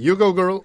[0.00, 0.58] You go, girl.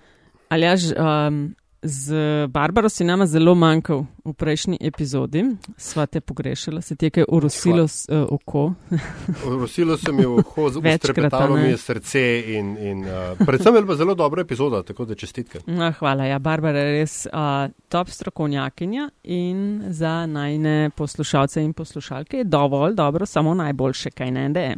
[0.49, 2.13] Aljaž, um, z
[2.47, 5.43] Barbaro si nama zelo manjkal v prejšnji epizodi,
[5.77, 8.73] sva te pogrešala, se ti je kaj urosilo uh, oko.
[9.47, 12.23] urosilo se mi je oko, zelo mi je srce
[12.57, 15.59] in, in uh, predvsem je bila zelo dobra epizoda, tako da čestitke.
[15.67, 22.37] No, hvala, ja, Barbara je res uh, top strokovnjakinja in za najne poslušalce in poslušalke
[22.37, 24.75] je dovolj dobro, samo najboljše, kaj ne da je.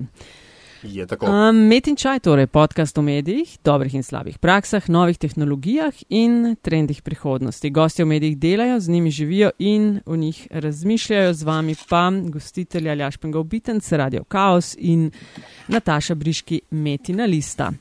[0.87, 6.55] Um, Met in čaj, torej podcast o medijih, dobrih in slabih praksah, novih tehnologijah in
[6.61, 7.69] trendih prihodnosti.
[7.69, 12.93] Gosti v medijih delajo, z njimi živijo in v njih razmišljajo, z vami pa gostitelja
[12.93, 15.11] Ljašpenga Obitenc, Radio Chaos in
[15.67, 17.71] Nataša Briški Metina Lista.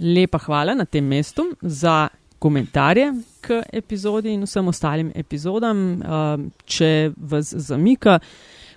[0.00, 2.08] Lepa hvala na tem mestu za
[2.38, 5.78] komentarje k epizodi in vsem ostalim epizodam.
[6.00, 8.18] Um, če vas zamika,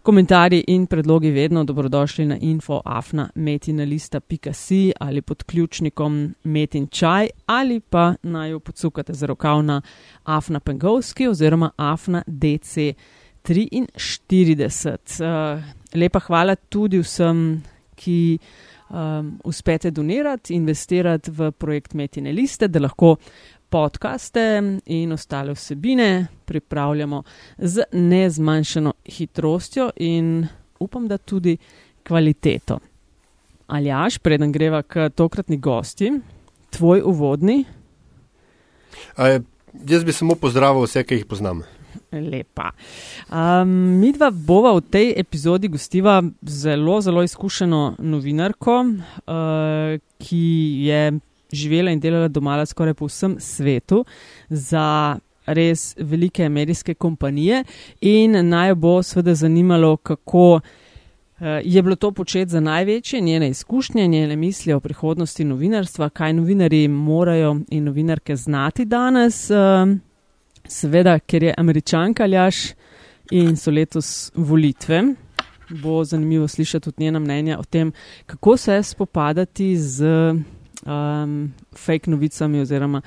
[0.04, 8.50] Komentarji in predlogi vedno dobrodošli na infoafna.metinalista.si ali pod ključnikom Metin čaj ali pa naj
[8.50, 9.82] jo podsukate za rokav na
[10.24, 12.78] Afna Pengovski oziroma Afna DC
[13.44, 15.24] 43.
[15.24, 17.64] Uh, lepa hvala tudi vsem,
[17.96, 18.38] ki
[18.90, 23.16] um, uspete donirati, investirati v projekt Metine liste, da lahko
[23.74, 27.24] podkaste in ostale vsebine pripravljamo
[27.58, 30.48] z nezmanjšano hitrostjo in
[30.80, 31.58] upam, da tudi
[32.08, 32.80] kvaliteto.
[33.68, 36.12] Aljaš, preden greva k tokratni gosti,
[36.70, 37.64] tvoj uvodni.
[39.18, 39.40] A,
[39.90, 41.64] jaz bi samo pozdravil vse, ki jih poznam.
[42.12, 42.70] Lepa.
[43.34, 50.46] Um, mi dva bova v tej epizodi gostiva zelo, zelo izkušeno novinarko, uh, ki
[50.86, 51.06] je
[51.54, 54.06] živela in delala doma skoraj po vsem svetu
[54.50, 57.64] za res velike ameriške kompanije
[58.02, 60.60] in naj bo seveda zanimalo, kako
[61.40, 66.34] eh, je bilo to početi za največje njene izkušnje, njene misli o prihodnosti novinarstva, kaj
[66.34, 69.50] novinari morajo in novinarke znati danes.
[69.52, 69.56] Eh,
[70.68, 72.56] seveda, ker je američanka Ljaš
[73.32, 75.04] in so letos volitve.
[75.70, 77.92] Bo zanimivo slišati tudi njena mnenja o tem,
[78.26, 80.06] kako se spopadati z
[80.86, 83.02] um, fake novicami oziroma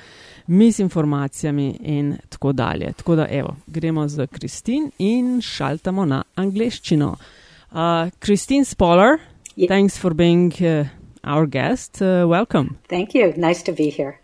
[0.47, 2.93] misinformacijami in tako dalje.
[2.93, 7.15] Tako da, evo, gremo z Kristin in šaltamo na angliščino.
[8.19, 9.19] Kristin uh, Spoller,
[9.55, 9.67] yeah.
[9.67, 10.87] thanks for being uh,
[11.23, 12.01] our guest.
[12.01, 12.77] Uh, welcome.
[12.89, 13.33] Thank you.
[13.37, 14.19] Nice to be here.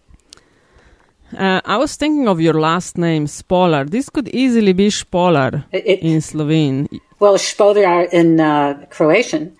[1.37, 3.85] Uh, I was thinking of your last name, Spolar.
[3.85, 6.87] This could easily be Spolar it, it, in Slovene.
[7.19, 9.55] Well, Spolar in uh, Croatian.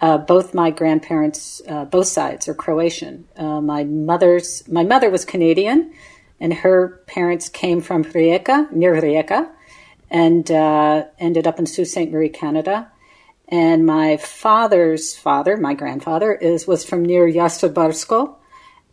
[0.00, 3.26] Uh, both my grandparents, uh, both sides are Croatian.
[3.36, 5.92] Uh, my mother's my mother was Canadian,
[6.38, 9.50] and her parents came from Rijeka, near Rijeka,
[10.10, 12.10] and uh, ended up in Sault Ste.
[12.10, 12.90] Marie, Canada.
[13.48, 18.36] And my father's father, my grandfather, is was from near Jastrebarsko,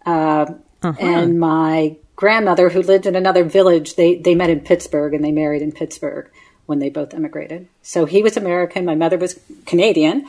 [0.06, 0.46] uh,
[0.82, 0.94] uh-huh.
[1.00, 5.32] and my grandmother, who lived in another village, they they met in Pittsburgh and they
[5.32, 6.32] married in Pittsburgh
[6.66, 7.68] when they both immigrated.
[7.84, 10.26] So he was American, my mother was Canadian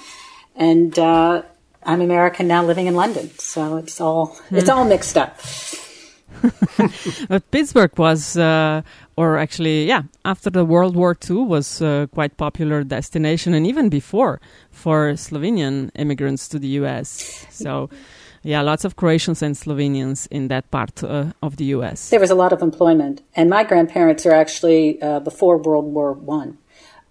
[0.56, 1.43] and uh,
[1.83, 3.31] I'm American now living in London.
[3.39, 5.39] So it's all it's all mixed up.
[7.28, 8.83] but Pittsburgh was, uh,
[9.17, 13.89] or actually, yeah, after the World War II was uh, quite popular destination, and even
[13.89, 14.41] before
[14.71, 17.47] for Slovenian immigrants to the U.S.
[17.50, 17.88] So.
[18.43, 22.11] Yeah, lots of Croatians and Slovenians in that part uh, of the U.S.
[22.11, 26.12] There was a lot of employment, and my grandparents are actually uh, before World War
[26.12, 26.59] One.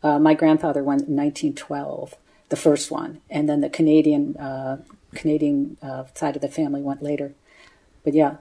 [0.01, 2.15] Uh, my grandfather went in 1912,
[2.49, 4.77] the first one, and then the Canadian uh,
[5.15, 7.33] Canadian uh, side of the family went later.
[8.03, 8.37] But yeah,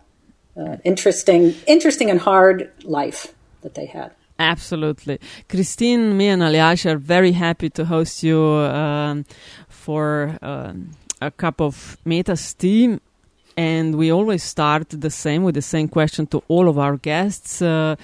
[0.57, 4.13] uh, interesting, interesting and hard life that they had.
[4.39, 9.25] Absolutely, Christine, me and Aljaž are very happy to host you um,
[9.69, 10.91] for um,
[11.21, 13.01] a cup of Meta Steam.
[13.57, 17.63] And we always start the same with the same question to all of our guests.
[17.63, 17.95] Uh,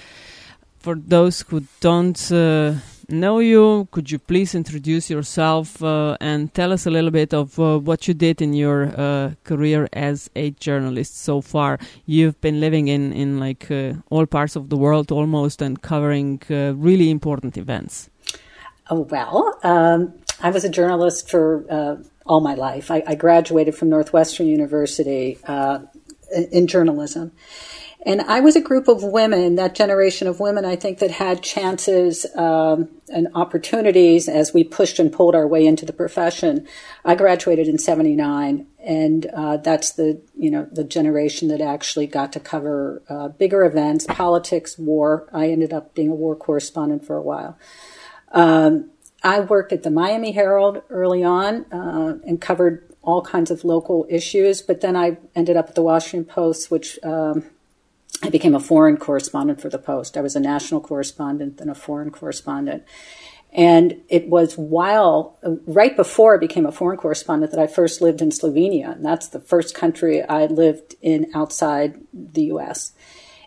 [0.79, 2.75] for those who don't uh,
[3.11, 7.59] know you, could you please introduce yourself uh, and tell us a little bit of
[7.59, 11.79] uh, what you did in your uh, career as a journalist so far?
[12.05, 16.41] You've been living in in like uh, all parts of the world almost and covering
[16.49, 18.09] uh, really important events.
[18.89, 21.95] Oh well, um, I was a journalist for uh,
[22.25, 22.91] all my life.
[22.91, 25.37] I, I, graduated from Northwestern University
[26.51, 27.31] in journalism
[28.03, 31.43] and I was a group of women, that generation of women, I think, that had
[31.43, 36.67] chances um, and opportunities as we pushed and pulled our way into the profession.
[37.05, 42.33] I graduated in '79, and uh, that's the you know the generation that actually got
[42.33, 45.27] to cover uh, bigger events, politics, war.
[45.31, 47.57] I ended up being a war correspondent for a while.
[48.31, 48.89] Um,
[49.23, 54.05] I worked at the Miami Herald early on uh, and covered all kinds of local
[54.09, 54.61] issues.
[54.61, 57.43] But then I ended up at the Washington Post, which um,
[58.23, 60.15] I became a foreign correspondent for the Post.
[60.15, 62.83] I was a national correspondent, then a foreign correspondent.
[63.53, 68.21] And it was while, right before I became a foreign correspondent, that I first lived
[68.21, 68.95] in Slovenia.
[68.95, 72.93] And that's the first country I lived in outside the US.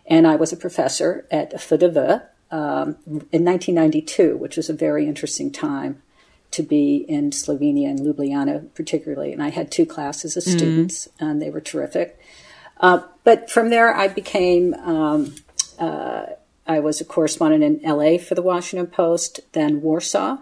[0.05, 2.97] And I was a professor at FDV um,
[3.31, 6.03] in 1992, which was a very interesting time
[6.51, 9.33] to be in Slovenia and Ljubljana, particularly.
[9.33, 10.57] And I had two classes of mm-hmm.
[10.57, 11.25] students, mm-hmm.
[11.25, 12.19] and they were terrific.
[12.79, 15.35] Uh, but from there, I became um,
[15.79, 16.25] uh,
[16.67, 20.37] I was a correspondent in LA for the Washington Post, then Warsaw.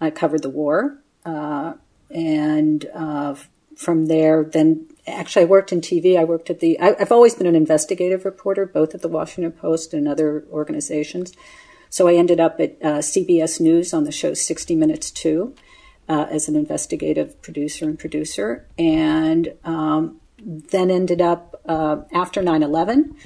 [0.00, 0.98] I covered the war.
[1.24, 1.74] Uh,
[2.10, 3.34] and uh,
[3.76, 6.16] from there, then actually, I worked in TV.
[6.16, 9.52] I worked at the, I, have always been an investigative reporter, both at the Washington
[9.52, 11.32] Post and other organizations.
[11.90, 15.54] So I ended up at uh, CBS News on the show 60 Minutes 2
[16.08, 18.66] uh, as an investigative producer and producer.
[18.78, 23.16] And um, then ended up uh, after 9 11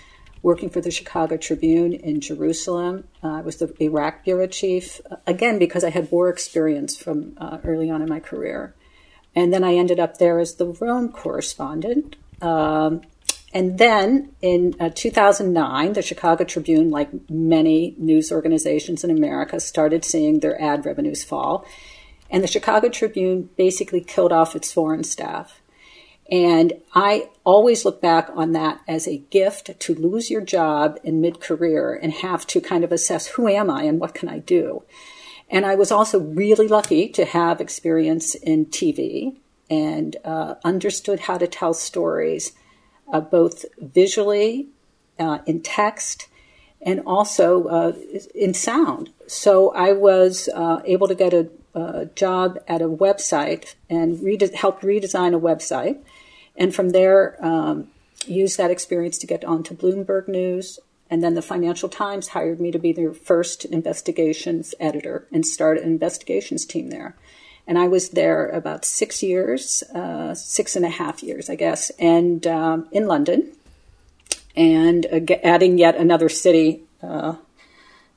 [0.43, 3.05] working for the Chicago Tribune in Jerusalem.
[3.23, 7.35] Uh, I was the Iraq bureau chief, uh, again, because I had war experience from
[7.37, 8.75] uh, early on in my career.
[9.35, 12.17] And then I ended up there as the Rome correspondent.
[12.41, 13.03] Um,
[13.53, 20.05] and then in uh, 2009, the Chicago Tribune, like many news organizations in America, started
[20.05, 21.67] seeing their ad revenues fall.
[22.31, 25.61] And the Chicago Tribune basically killed off its foreign staff.
[26.31, 31.21] And I always look back on that as a gift to lose your job in
[31.21, 34.38] mid career and have to kind of assess who am I and what can I
[34.38, 34.85] do.
[35.50, 39.37] And I was also really lucky to have experience in TV
[39.69, 42.53] and uh, understood how to tell stories
[43.12, 44.69] uh, both visually,
[45.19, 46.29] uh, in text,
[46.81, 47.93] and also uh,
[48.35, 49.11] in sound.
[49.26, 54.55] So I was uh, able to get a, a, job at a website and rede-
[54.55, 55.99] help redesign a website
[56.61, 57.89] and from there, um,
[58.27, 60.79] used that experience to get onto Bloomberg News.
[61.09, 65.79] And then the Financial Times hired me to be their first investigations editor and start
[65.79, 67.17] an investigations team there.
[67.67, 71.91] And I was there about six years, uh, six and a half years, I guess,
[71.99, 73.53] and um, in London,
[74.55, 77.37] and uh, adding yet another city, uh,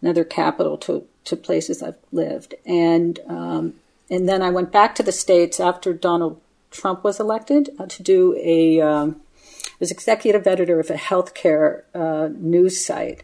[0.01, 2.55] another capital to, to places I've lived.
[2.65, 3.75] And um,
[4.09, 6.39] and then I went back to the states after Donald
[6.73, 9.21] Trump was elected uh, to do a um,
[9.79, 13.23] was executive editor of a healthcare uh, news site,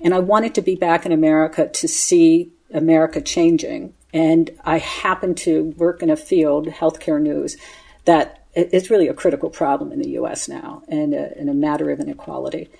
[0.00, 3.94] and I wanted to be back in America to see America changing.
[4.12, 7.56] And I happened to work in a field, healthcare news,
[8.04, 10.48] that is really a critical problem in the U.S.
[10.48, 12.70] now, and a, and a matter of inequality.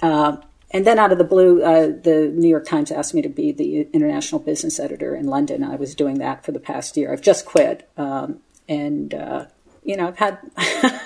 [0.00, 0.38] Uh,
[0.70, 3.52] and then out of the blue, uh, the New York Times asked me to be
[3.52, 5.64] the international business editor in London.
[5.64, 7.12] I was doing that for the past year.
[7.12, 7.90] I've just quit.
[7.96, 8.40] Um,
[8.70, 9.46] and uh,
[9.84, 10.38] you know, I've had.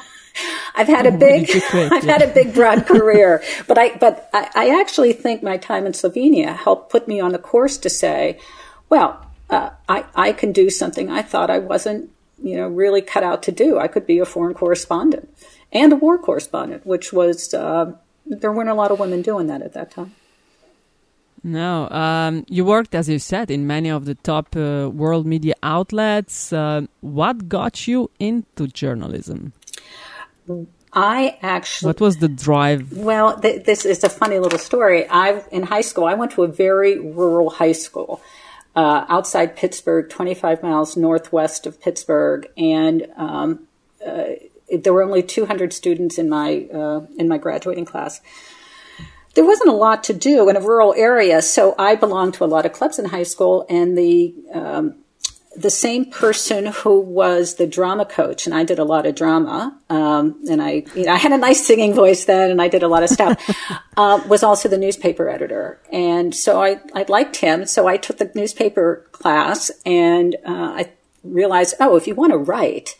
[0.77, 4.81] I've had a big, I've had a big broad career, but I, but I, I,
[4.81, 8.41] actually think my time in Slovenia helped put me on the course to say,
[8.89, 12.11] well, uh, I, I can do something I thought I wasn't,
[12.43, 13.79] you know, really cut out to do.
[13.79, 15.33] I could be a foreign correspondent
[15.71, 17.93] and a war correspondent, which was, uh,
[18.27, 20.17] there weren't a lot of women doing that at that time.
[21.45, 25.55] No, um, you worked, as you said, in many of the top uh, world media
[25.63, 26.55] outlets.
[26.55, 29.53] Uh, what got you into journalism?
[30.95, 31.89] I actually.
[31.91, 32.93] What was the drive?
[32.93, 35.07] Well, th- this is a funny little story.
[35.07, 38.23] I in high school, I went to a very rural high school
[38.75, 43.67] uh, outside Pittsburgh, 25 miles northwest of Pittsburgh, and um,
[44.05, 44.25] uh,
[44.73, 48.23] there were only 200 students in my uh, in my graduating class
[49.35, 52.47] there wasn't a lot to do in a rural area, so I belonged to a
[52.47, 54.97] lot of clubs in high school, and the um,
[55.57, 59.77] the same person who was the drama coach, and I did a lot of drama,
[59.91, 62.83] um, and I you know, I had a nice singing voice then, and I did
[62.83, 63.41] a lot of stuff.
[63.97, 68.19] uh, was also the newspaper editor, and so I I liked him, so I took
[68.19, 72.97] the newspaper class, and uh, I realized, oh, if you want to write.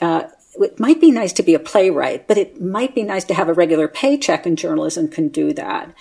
[0.00, 0.24] Uh,
[0.54, 3.48] it might be nice to be a playwright, but it might be nice to have
[3.48, 5.94] a regular paycheck, and journalism can do that.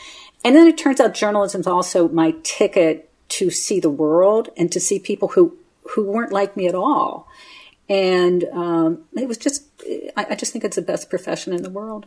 [0.43, 4.71] And then it turns out journalism is also my ticket to see the world and
[4.71, 5.57] to see people who
[5.91, 7.27] who weren't like me at all.
[7.89, 9.65] And um, it was just,
[10.15, 12.05] I, I just think it's the best profession in the world.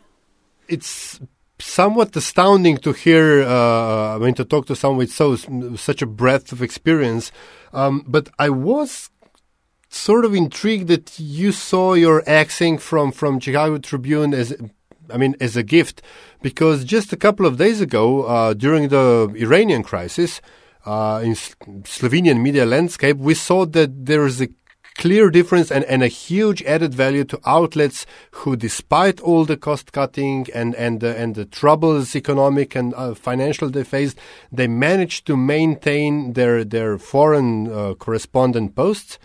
[0.67, 1.19] It's
[1.59, 3.43] somewhat astounding to hear.
[3.43, 5.35] Uh, I mean, to talk to someone with so
[5.75, 7.31] such a breadth of experience.
[7.71, 9.09] Um, but I was
[9.95, 14.55] sort of intrigued that you saw your axing from from Chicago Tribune as
[15.09, 16.01] I mean as a gift
[16.41, 20.41] because just a couple of days ago uh, during the Iranian crisis
[20.85, 21.33] uh, in
[21.83, 24.49] Slovenian media landscape we saw that there is a
[24.97, 29.91] clear difference and, and a huge added value to outlets who, despite all the cost
[29.91, 34.17] cutting and and the, and the troubles, economic and uh, financial they faced,
[34.51, 39.19] they managed to maintain their their foreign uh, correspondent posts,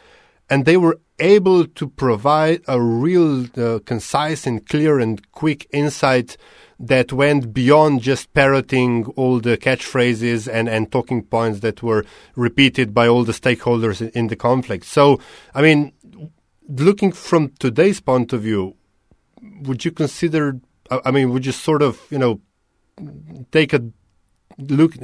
[0.50, 6.37] and they were able to provide a real uh, concise and clear and quick insight
[6.78, 12.04] that went beyond just parroting all the catchphrases and, and talking points that were
[12.37, 14.85] repeated by all the stakeholders in, in the conflict.
[14.85, 15.21] So,
[15.54, 15.92] I mean,
[16.69, 18.76] looking from today's point of view,
[19.62, 20.59] would you consider,
[20.90, 22.40] I mean, would you sort of, you know,
[23.52, 23.83] take a
[24.69, 24.95] look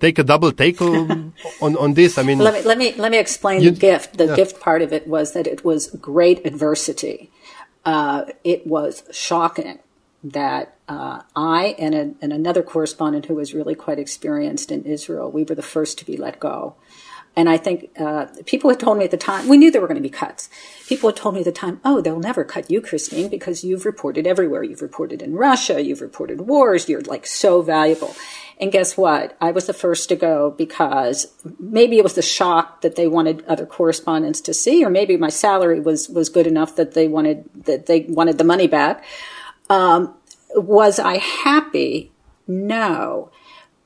[0.00, 3.18] take a double take on on this i mean let me let me let me
[3.18, 4.36] explain you, the gift the yeah.
[4.36, 7.30] gift part of it was that it was great adversity
[7.84, 9.78] uh, it was shocking
[10.24, 15.30] that uh, I and, a, and another correspondent who was really quite experienced in Israel,
[15.30, 16.74] we were the first to be let go.
[17.38, 19.86] And I think uh, people had told me at the time, we knew there were
[19.86, 20.48] going to be cuts.
[20.88, 23.84] People had told me at the time, oh, they'll never cut you, Christine, because you've
[23.84, 24.62] reported everywhere.
[24.62, 28.16] You've reported in Russia, you've reported wars, you're like so valuable.
[28.58, 29.36] And guess what?
[29.40, 31.26] I was the first to go because
[31.58, 35.28] maybe it was the shock that they wanted other correspondents to see, or maybe my
[35.28, 39.04] salary was, was good enough that they wanted, that they wanted the money back.
[39.68, 40.14] Um,
[40.54, 42.12] was I happy?
[42.46, 43.30] No.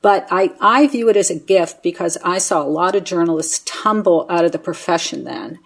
[0.01, 3.61] But I, I view it as a gift because I saw a lot of journalists
[3.65, 5.59] tumble out of the profession then.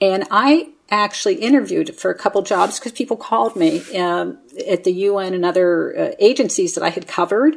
[0.00, 4.92] And I actually interviewed for a couple jobs because people called me um, at the
[4.92, 7.56] UN and other uh, agencies that I had covered.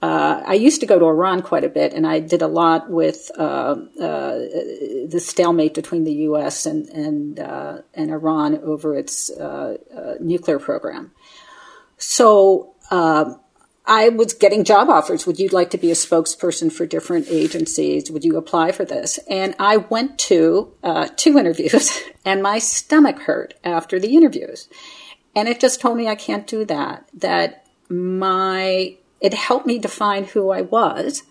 [0.00, 2.88] Uh, I used to go to Iran quite a bit, and I did a lot
[2.88, 4.38] with uh, uh
[5.08, 6.66] the stalemate between the U.S.
[6.66, 9.78] and and, uh, and Iran over its uh,
[10.20, 11.10] nuclear program.
[11.96, 13.40] So um,
[13.88, 15.26] I was getting job offers.
[15.26, 18.10] Would you like to be a spokesperson for different agencies?
[18.10, 19.18] Would you apply for this?
[19.30, 24.68] And I went to uh, two interviews, and my stomach hurt after the interviews.
[25.34, 27.08] And it just told me I can't do that.
[27.14, 31.24] That my it helped me define who I was.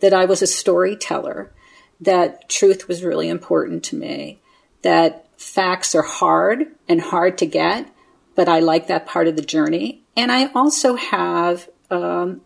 [0.00, 1.52] That I was a storyteller.
[2.00, 4.40] That truth was really important to me.
[4.82, 7.92] That facts are hard and hard to get,
[8.36, 10.02] but I like that part of the journey.
[10.16, 12.42] And I also have um,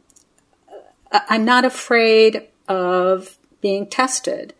[1.12, 4.54] I'm not afraid of being tested.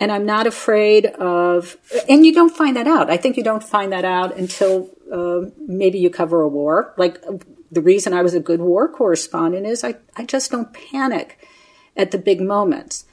[0.00, 1.76] And I'm not afraid of,
[2.08, 3.10] and you don't find that out.
[3.10, 6.94] I think you don't find that out until uh, maybe you cover a war.
[6.96, 7.20] Like
[7.70, 11.38] the reason I was a good war correspondent is I, I just don't panic
[11.96, 13.06] at the big moments.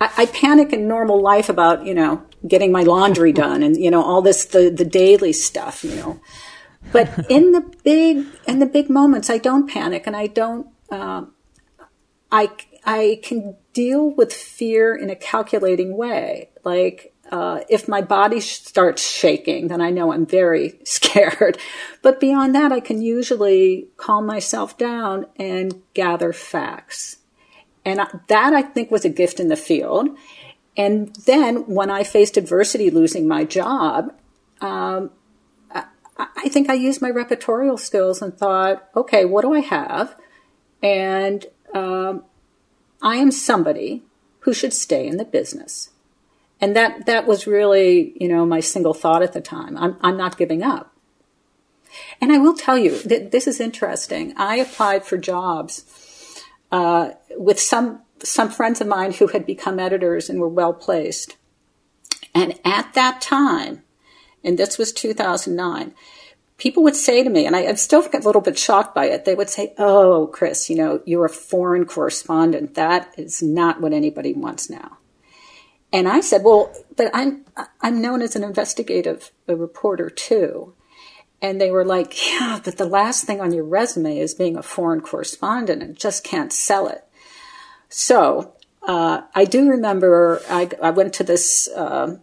[0.00, 3.90] I, I panic in normal life about, you know, getting my laundry done and, you
[3.90, 6.20] know, all this, the, the daily stuff, you know.
[6.92, 10.66] But in the big in the big moments, I don't panic, and I don't.
[10.90, 11.26] Uh,
[12.32, 12.48] I
[12.84, 16.50] I can deal with fear in a calculating way.
[16.64, 21.58] Like uh, if my body starts shaking, then I know I'm very scared.
[22.02, 27.18] But beyond that, I can usually calm myself down and gather facts.
[27.84, 30.08] And that I think was a gift in the field.
[30.76, 34.14] And then when I faced adversity, losing my job,
[34.60, 35.10] um,
[36.36, 40.14] I think I used my repertorial skills and thought, okay, what do I have?
[40.82, 41.44] And
[41.74, 42.24] um,
[43.02, 44.02] I am somebody
[44.40, 45.90] who should stay in the business.
[46.60, 49.76] And that, that was really, you know, my single thought at the time.
[49.76, 50.92] I'm, I'm not giving up.
[52.20, 54.34] And I will tell you that this is interesting.
[54.36, 55.84] I applied for jobs
[56.70, 61.36] uh, with some some friends of mine who had become editors and were well placed.
[62.34, 63.82] And at that time,
[64.44, 65.94] and this was 2009,
[66.60, 69.24] people would say to me, and I, am still a little bit shocked by it,
[69.24, 72.74] they would say, Oh, Chris, you know, you're a foreign correspondent.
[72.74, 74.98] That is not what anybody wants now.
[75.92, 77.46] And I said, Well, but I'm,
[77.80, 80.74] I'm known as an investigative reporter too.
[81.42, 84.62] And they were like, Yeah, but the last thing on your resume is being a
[84.62, 87.04] foreign correspondent and just can't sell it.
[87.88, 92.18] So uh, I do remember I, I went to this uh,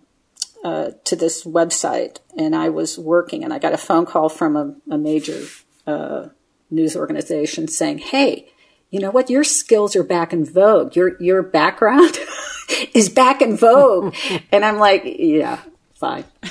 [0.68, 4.58] uh, to this website, and I was working, and I got a phone call from
[4.58, 5.46] a, a major
[5.86, 6.28] uh,
[6.70, 8.50] news organization saying, "Hey,
[8.90, 9.30] you know what?
[9.30, 10.94] Your skills are back in vogue.
[10.94, 12.20] Your your background
[12.94, 14.14] is back in vogue."
[14.52, 15.62] and I'm like, "Yeah,
[15.96, 16.26] fine."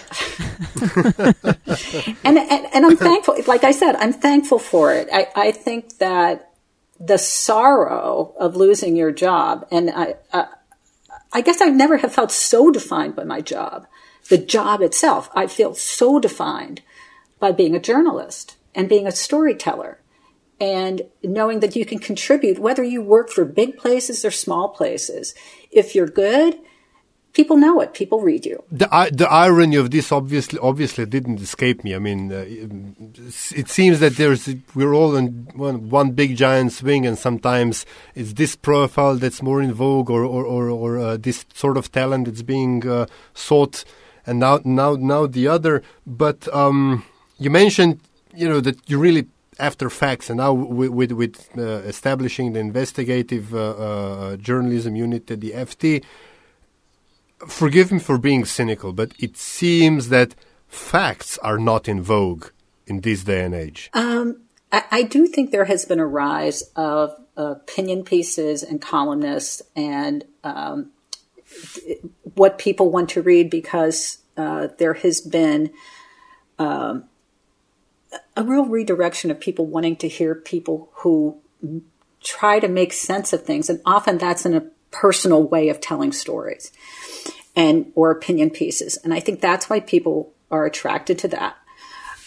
[2.25, 3.37] and, and, and I'm thankful.
[3.47, 5.11] Like I said, I'm thankful for it.
[5.13, 6.55] I I think that
[6.99, 10.15] the sorrow of losing your job, and I.
[10.33, 10.47] Uh,
[11.33, 13.87] I guess I never have felt so defined by my job
[14.27, 15.31] the job itself.
[15.35, 16.83] I feel so defined
[17.39, 20.01] by being a journalist and being a storyteller
[20.61, 25.35] and knowing that you can contribute whether you work for big places or small places.
[25.71, 26.59] If you're good,
[27.37, 27.93] people know it.
[27.93, 28.65] People read you.
[28.73, 31.95] The the irony of this obviously obviously didn't escape me.
[31.95, 32.45] I mean, uh,
[33.61, 38.33] it seems that there's we're all in one, one, big giant swing, and sometimes it's
[38.33, 42.25] this profile that's more in vogue, or or or, or uh, this sort of talent
[42.27, 43.85] that's being uh, sought,
[44.27, 45.83] and now now now the other.
[46.07, 47.05] But um,
[47.39, 48.01] you mentioned
[48.35, 49.27] you know that you really
[49.59, 55.31] after facts, and now with with, with uh, establishing the investigative uh, uh, journalism unit
[55.31, 56.05] at the FT
[57.47, 60.35] forgive me for being cynical, but it seems that
[60.69, 62.47] facts are not in vogue
[62.87, 63.91] in this day and age.
[63.93, 64.43] Um,
[64.73, 70.25] I, I, do think there has been a rise of opinion pieces and columnists and
[70.43, 70.91] um,
[72.37, 75.73] what people want to read because uh, there has been
[76.59, 77.05] um,
[78.37, 81.41] a real redirection of people wanting to hear people who
[82.23, 86.13] try to make sense of things, and often that's in a personal way of telling
[86.13, 86.73] stories
[87.55, 88.99] and or opinion pieces.
[89.03, 91.57] And I think that's why people are attracted to that.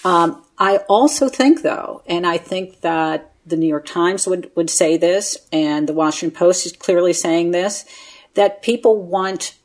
[0.04, 4.70] Um, I also think, though, and I think that the New York Times would, would
[4.70, 7.86] say this, and the Washington Post is clearly saying this,
[8.36, 9.56] that people want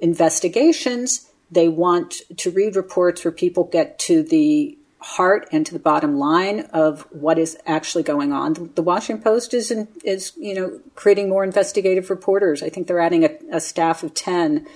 [0.00, 1.30] investigations.
[1.50, 6.18] They want to read reports where people get to the heart and to the bottom
[6.18, 8.70] line of what is actually going on.
[8.74, 12.62] The, Washington Post is in, is you know creating more investigative reporters.
[12.62, 14.66] I think they're adding a, a staff of ten,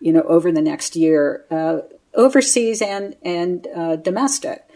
[0.00, 1.80] you know, over the next year, uh,
[2.14, 4.66] overseas and and uh, domestic.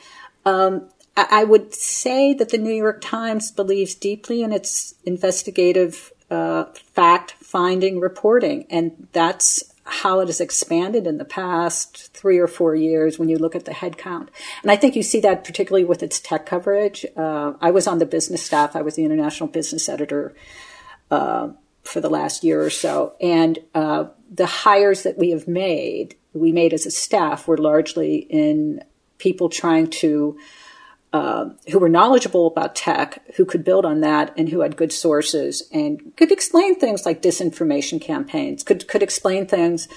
[0.45, 6.13] Um, I, I, would say that the New York Times believes deeply in its investigative
[6.31, 6.65] uh,
[6.95, 12.77] fact finding reporting, and that's how it has expanded in the past three or four
[12.77, 14.29] years when you look at the headcount.
[14.63, 17.05] And I think you see that particularly with its tech coverage.
[17.17, 20.35] Uh, I was on the business staff, I was the international business editor
[21.11, 21.49] uh,
[21.83, 23.15] for the last year or so.
[23.21, 28.17] And uh, the hires that we have made, we made as a staff, were largely
[28.17, 28.85] in
[29.19, 30.39] people trying to
[31.13, 34.93] uh, who were knowledgeable about tech, who could build on that, and who had good
[34.93, 39.89] sources and could explain things like disinformation campaigns, could could explain things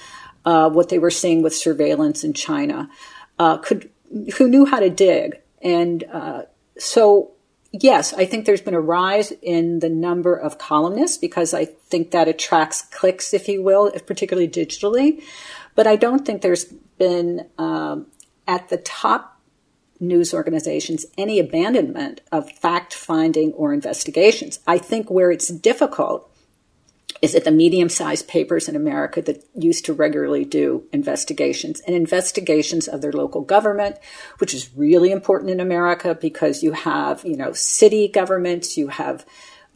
[0.44, 2.90] uh, what they were seeing with surveillance in China,
[3.38, 3.90] uh, could
[4.36, 6.42] who knew how to dig, and uh,
[6.78, 7.30] so
[7.70, 12.10] yes, I think there's been a rise in the number of columnists because I think
[12.12, 15.22] that attracts clicks, if you will, particularly digitally,
[15.74, 16.64] but I don't think there's
[16.98, 18.06] been um,
[18.46, 19.33] at the top
[20.00, 24.60] news organizations any abandonment of fact finding or investigations.
[24.66, 26.30] I think where it's difficult
[27.22, 31.96] is at the medium sized papers in America that used to regularly do investigations and
[31.96, 33.96] investigations of their local government,
[34.38, 39.24] which is really important in America because you have, you know, city governments, you have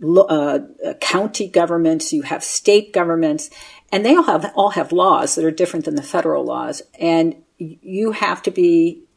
[0.03, 0.61] uh,
[1.01, 3.51] county governments, you have state governments,
[3.91, 7.35] and they all have all have laws that are different than the federal laws, and
[7.59, 9.08] you have to be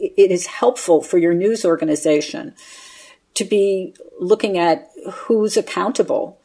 [0.00, 2.54] it is helpful for your news organization
[3.34, 6.40] to be looking at who's accountable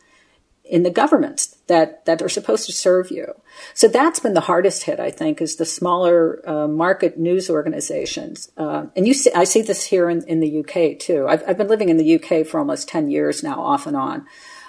[0.63, 3.33] in the governments that, that are supposed to serve you.
[3.73, 8.51] So that's been the hardest hit, I think, is the smaller uh, market news organizations.
[8.57, 11.27] Uh, and you see, I see this here in, in the UK too.
[11.27, 14.21] I've, I've, been living in the UK for almost 10 years now, off and on.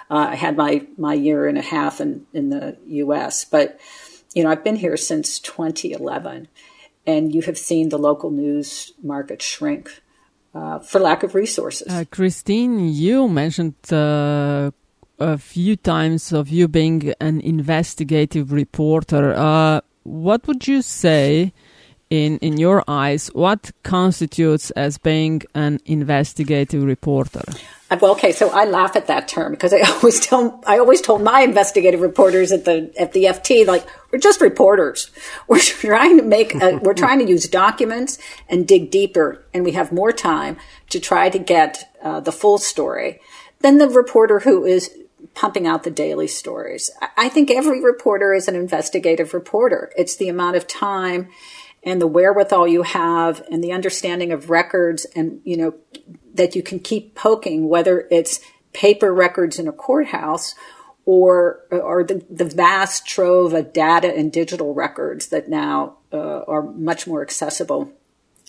[0.09, 3.79] Uh, I had my, my year and a half in, in the US, but,
[4.35, 6.47] you know, I've been here since 2011
[7.07, 10.01] and you have seen the local news market shrink
[10.53, 11.87] uh, for lack of resources.
[11.87, 14.71] Uh, Christine, you mentioned uh,
[15.17, 19.33] a few times of you being an investigative reporter.
[19.33, 21.53] Uh, what would you say?
[22.09, 27.43] in in your eyes what constitutes as being an investigative reporter
[27.95, 31.21] well, okay, so I laugh at that term because I always tell I always told
[31.21, 35.11] my investigative reporters at the at the FT like we're just reporters.
[35.47, 38.17] We're trying to make a, we're trying to use documents
[38.49, 40.57] and dig deeper, and we have more time
[40.89, 43.19] to try to get uh, the full story
[43.59, 44.93] than the reporter who is
[45.33, 46.89] pumping out the daily stories.
[47.15, 49.91] I think every reporter is an investigative reporter.
[49.97, 51.29] It's the amount of time
[51.83, 55.73] and the wherewithal you have and the understanding of records and, you know,
[56.37, 58.39] that you can keep poking, whether it's
[58.73, 60.55] paper records in a courthouse
[61.05, 66.63] or, or the, the vast trove of data and digital records that now uh, are
[66.63, 67.91] much more accessible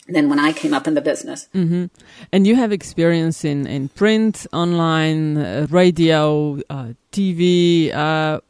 [0.09, 1.49] than when I came up in the business.
[1.55, 1.87] Mm-hmm.
[2.33, 7.95] And you have experience in, in print, online, uh, radio, uh, TV.
[7.95, 8.41] Uh,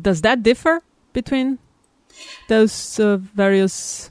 [0.00, 1.58] does that differ between
[2.48, 4.10] those uh, various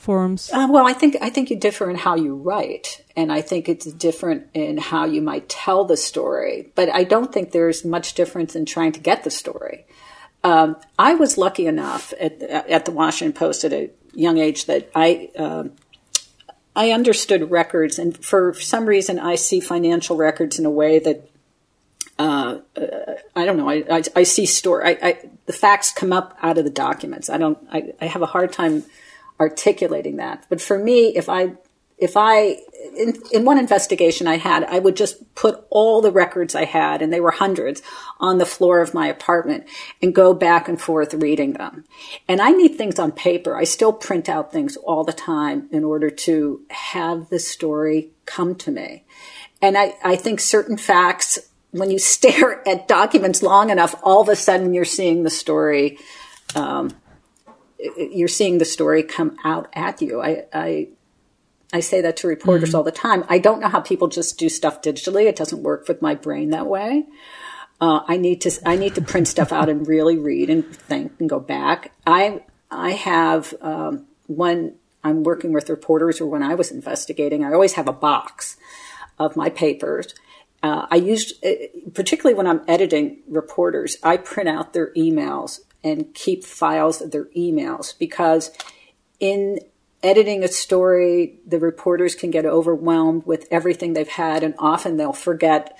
[0.00, 0.50] forms?
[0.52, 3.68] Uh, well, I think I think you differ in how you write, and I think
[3.68, 6.72] it's different in how you might tell the story.
[6.74, 9.86] But I don't think there's much difference in trying to get the story.
[10.44, 14.90] um, I was lucky enough at, at the Washington Post at a young age that
[14.94, 15.72] I um,
[16.74, 21.28] I understood records, and for some reason, I see financial records in a way that
[22.18, 23.68] uh, uh, I don't know.
[23.68, 24.84] I, I, I see story.
[24.84, 27.28] I, I, the facts come up out of the documents.
[27.28, 27.58] I don't.
[27.70, 28.84] I, I have a hard time
[29.40, 30.46] articulating that.
[30.48, 31.52] But for me, if I
[31.98, 32.58] if I,
[32.94, 37.00] in, in one investigation I had, I would just put all the records I had,
[37.00, 37.80] and they were hundreds,
[38.20, 39.66] on the floor of my apartment
[40.02, 41.84] and go back and forth reading them.
[42.28, 43.56] And I need things on paper.
[43.56, 48.54] I still print out things all the time in order to have the story come
[48.56, 49.04] to me.
[49.62, 51.38] And I, I think certain facts,
[51.70, 55.98] when you stare at documents long enough, all of a sudden you're seeing the story,
[56.54, 56.90] um,
[57.78, 60.20] you're seeing the story come out at you.
[60.20, 60.88] I, I
[61.72, 62.76] I say that to reporters mm-hmm.
[62.76, 63.24] all the time.
[63.28, 65.26] I don't know how people just do stuff digitally.
[65.26, 67.06] It doesn't work with my brain that way.
[67.80, 71.12] Uh, I need to I need to print stuff out and really read and think
[71.18, 71.92] and go back.
[72.06, 77.52] I I have um, when I'm working with reporters or when I was investigating, I
[77.52, 78.56] always have a box
[79.18, 80.14] of my papers.
[80.62, 81.50] Uh, I used uh,
[81.92, 87.26] particularly when I'm editing reporters, I print out their emails and keep files of their
[87.26, 88.50] emails because
[89.20, 89.60] in
[90.02, 95.12] editing a story, the reporters can get overwhelmed with everything they've had, and often they'll
[95.12, 95.78] forget,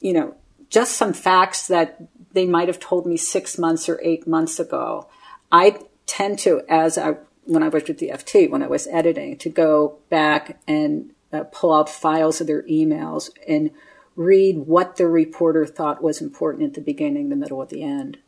[0.00, 0.34] you know,
[0.70, 2.00] just some facts that
[2.32, 5.06] they might have told me six months or eight months ago.
[5.52, 9.36] I tend to, as I when I worked with the FT, when I was editing,
[9.38, 13.70] to go back and uh, pull out files of their emails and
[14.16, 18.18] read what the reporter thought was important at the beginning, the middle, at the end.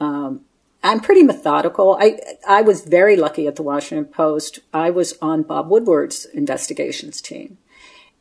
[0.00, 0.42] Um,
[0.82, 1.96] I'm pretty methodical.
[2.00, 4.60] I I was very lucky at the Washington Post.
[4.72, 7.58] I was on Bob Woodward's investigations team.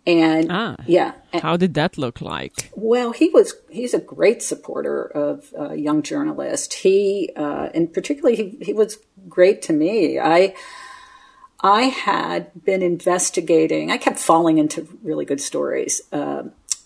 [0.08, 2.72] And ah, yeah, how did that look like?
[2.76, 6.76] Well, he was he's a great supporter of uh, young journalists.
[6.76, 10.20] He uh, and particularly he, he was great to me.
[10.20, 10.56] I
[11.60, 13.90] I had been investigating.
[13.90, 16.44] I kept falling into really good stories uh,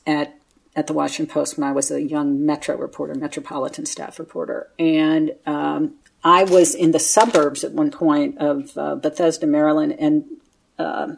[0.08, 0.39] at
[0.76, 4.70] at the Washington Post when I was a young Metro reporter, metropolitan staff reporter.
[4.78, 10.26] And um, I was in the suburbs at one point of uh, Bethesda, Maryland, and
[10.78, 11.14] uh,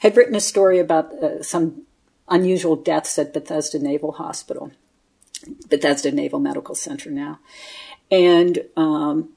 [0.00, 1.82] had written a story about uh, some
[2.28, 4.72] unusual deaths at Bethesda Naval Hospital,
[5.68, 7.38] Bethesda Naval Medical Center now.
[8.10, 9.30] And um,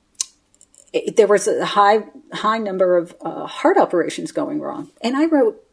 [0.91, 5.25] it, there was a high high number of uh, heart operations going wrong, and I
[5.25, 5.64] wrote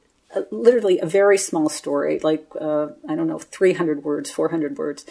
[0.50, 5.04] literally a very small story, like uh, I don't know, 300 words, 400 words,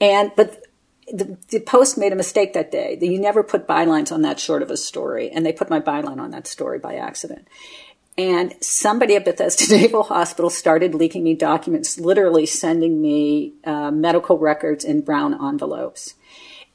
[0.00, 0.64] and but
[1.12, 2.96] the, the, Post made a mistake that day.
[3.00, 6.18] You never put bylines on that short of a story, and they put my byline
[6.18, 7.48] on that story by accident.
[8.16, 14.38] And somebody at Bethesda Naval Hospital started leaking me documents, literally sending me uh, medical
[14.38, 16.14] records in brown envelopes.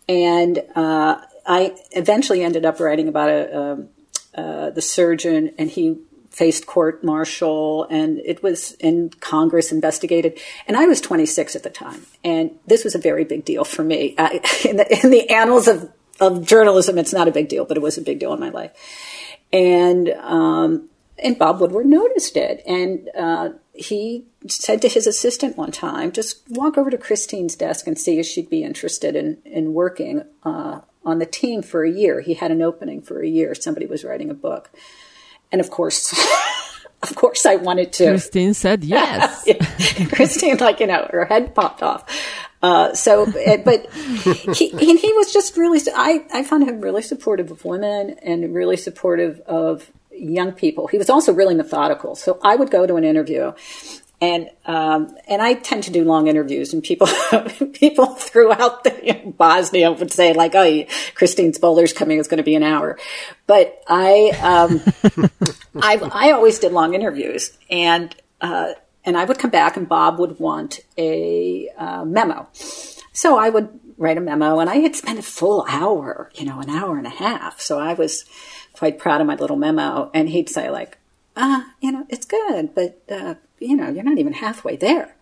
[0.09, 3.89] And uh, I eventually ended up writing about a, um,
[4.35, 5.97] uh, the surgeon, and he
[6.37, 10.39] faced court martial and it was in Congress investigated.
[10.67, 12.05] And I was 26 at the time.
[12.23, 14.13] And this was a very big deal for me.
[14.19, 17.75] I, in, the, in the annals of, of journalism, it's not a big deal, but
[17.75, 18.71] it was a big deal in my life.
[19.51, 22.61] And, um, and Bob Woodward noticed it.
[22.67, 27.87] And, uh, he said to his assistant one time, just walk over to Christine's desk
[27.87, 31.91] and see if she'd be interested in, in working, uh, on the team for a
[31.91, 32.21] year.
[32.21, 33.55] He had an opening for a year.
[33.55, 34.69] Somebody was writing a book.
[35.51, 36.13] And of course,
[37.03, 38.09] of course I wanted to.
[38.09, 39.47] Christine said yes.
[40.11, 42.05] Christine, like, you know, her head popped off.
[42.61, 47.63] Uh, so, but he, he was just really, I, I found him really supportive of
[47.63, 50.87] women and really supportive of young people.
[50.87, 52.15] He was also really methodical.
[52.15, 53.53] So I would go to an interview
[54.19, 57.07] and um, and I tend to do long interviews, and people
[57.73, 62.39] people throughout the, you know, Bosnia would say like, "Oh, Christine Spolar's coming; it's going
[62.39, 62.97] to be an hour."
[63.45, 65.29] But I um,
[65.81, 68.73] I I always did long interviews, and uh,
[69.05, 72.47] and I would come back, and Bob would want a uh, memo,
[73.13, 76.59] so I would write a memo, and I had spent a full hour, you know,
[76.59, 77.61] an hour and a half.
[77.61, 78.25] So I was
[78.73, 80.97] quite proud of my little memo, and he'd say like,
[81.35, 83.05] "Ah, uh, you know, it's good, but."
[83.59, 85.15] You know, you're not even halfway there.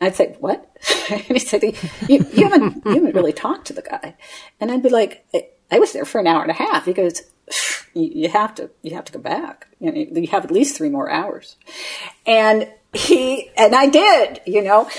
[0.00, 0.70] I'd say, what?
[1.10, 1.74] and he'd say,
[2.08, 4.14] you, you, haven't, you haven't really talked to the guy.
[4.60, 5.26] And I'd be like,
[5.70, 6.84] I was there for an hour and a half.
[6.84, 7.22] He goes,
[7.94, 9.68] you have to, you have to go back.
[9.80, 11.56] You, know, you have at least three more hours.
[12.26, 14.90] And he, and I did, you know.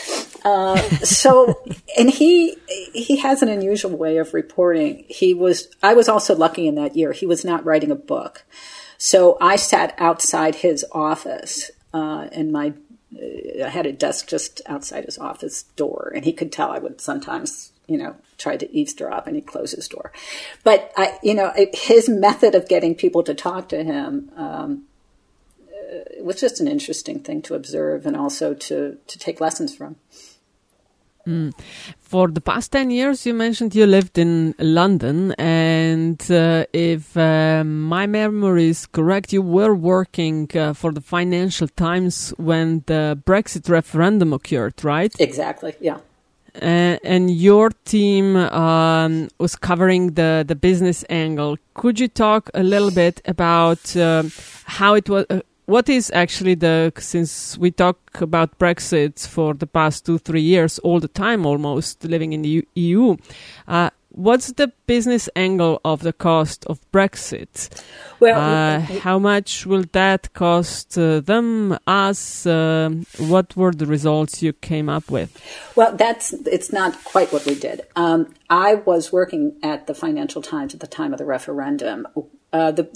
[0.43, 1.63] Uh, so,
[1.97, 2.55] and he,
[2.93, 5.05] he has an unusual way of reporting.
[5.07, 7.11] He was, I was also lucky in that year.
[7.11, 8.45] He was not writing a book.
[8.97, 12.73] So I sat outside his office uh, and my
[13.15, 16.79] uh, I had a desk just outside his office door, and he could tell I
[16.79, 20.11] would sometimes you know, tried to eavesdrop and he closed his door.
[20.63, 24.83] But I, you know, it, his method of getting people to talk to him um,
[25.71, 29.95] uh, was just an interesting thing to observe and also to to take lessons from.
[31.27, 31.53] Mm.
[31.99, 37.65] For the past 10 years, you mentioned you lived in London, and uh, if uh,
[37.65, 43.67] my memory is correct, you were working uh, for the Financial Times when the Brexit
[43.67, 45.13] referendum occurred, right?
[45.19, 45.97] Exactly, yeah.
[46.61, 51.57] Uh, and your team um, was covering the, the business angle.
[51.73, 54.23] Could you talk a little bit about uh,
[54.63, 55.25] how it was?
[55.67, 60.79] What is actually the since we talk about Brexit for the past two three years
[60.79, 63.17] all the time almost living in the EU.
[63.67, 67.69] Uh, what's the business angle of the cost of Brexit?
[68.21, 72.45] Well, uh, how much will that cost uh, them, us?
[72.45, 75.37] Uh, what were the results you came up with?
[75.75, 77.81] Well, that's it's not quite what we did.
[77.97, 82.07] Um, I was working at the Financial Times at the time of the referendum.
[82.53, 82.87] Uh, the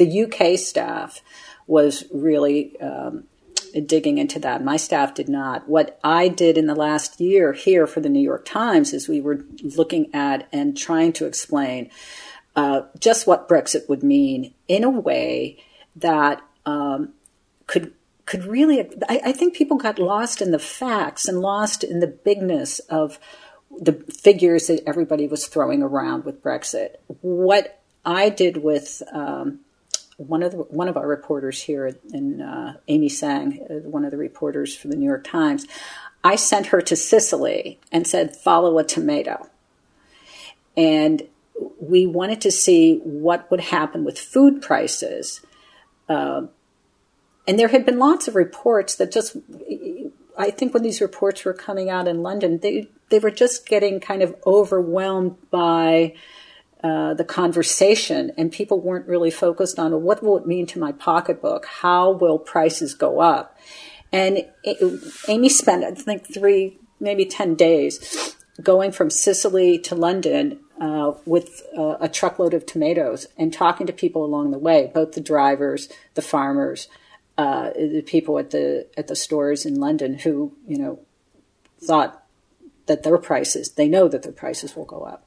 [0.00, 1.20] the UK staff
[1.70, 3.24] was really um,
[3.86, 4.64] digging into that.
[4.64, 5.68] My staff did not.
[5.68, 9.20] What I did in the last year here for the New York Times is we
[9.20, 11.88] were looking at and trying to explain
[12.56, 15.62] uh, just what Brexit would mean in a way
[15.96, 17.14] that um,
[17.66, 17.94] could
[18.26, 18.80] could really.
[19.08, 23.18] I, I think people got lost in the facts and lost in the bigness of
[23.80, 26.96] the figures that everybody was throwing around with Brexit.
[27.20, 29.60] What I did with um,
[30.26, 34.10] one of the, one of our reporters here, in uh, Amy Tsang, uh, one of
[34.10, 35.66] the reporters for the New York Times,
[36.22, 39.48] I sent her to Sicily and said, "Follow a tomato,"
[40.76, 41.22] and
[41.80, 45.40] we wanted to see what would happen with food prices.
[46.08, 46.42] Uh,
[47.46, 49.36] and there had been lots of reports that just,
[50.36, 54.00] I think when these reports were coming out in London, they they were just getting
[54.00, 56.14] kind of overwhelmed by
[56.82, 60.92] uh, the conversation, and people weren't really focused on what will it mean to my
[60.92, 61.66] pocketbook?
[61.66, 63.58] How will prices go up?
[64.12, 70.60] And it, Amy spent, I think, three, maybe 10 days going from Sicily to London
[70.80, 75.12] uh, with uh, a truckload of tomatoes and talking to people along the way, both
[75.12, 76.88] the drivers, the farmers,
[77.40, 81.00] uh, the people at the at the stores in London who you know
[81.82, 82.22] thought
[82.84, 85.26] that their prices they know that their prices will go up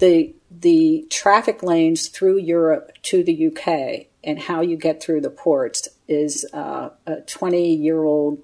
[0.00, 5.30] the the traffic lanes through Europe to the UK and how you get through the
[5.30, 8.42] ports is uh, a 20 year old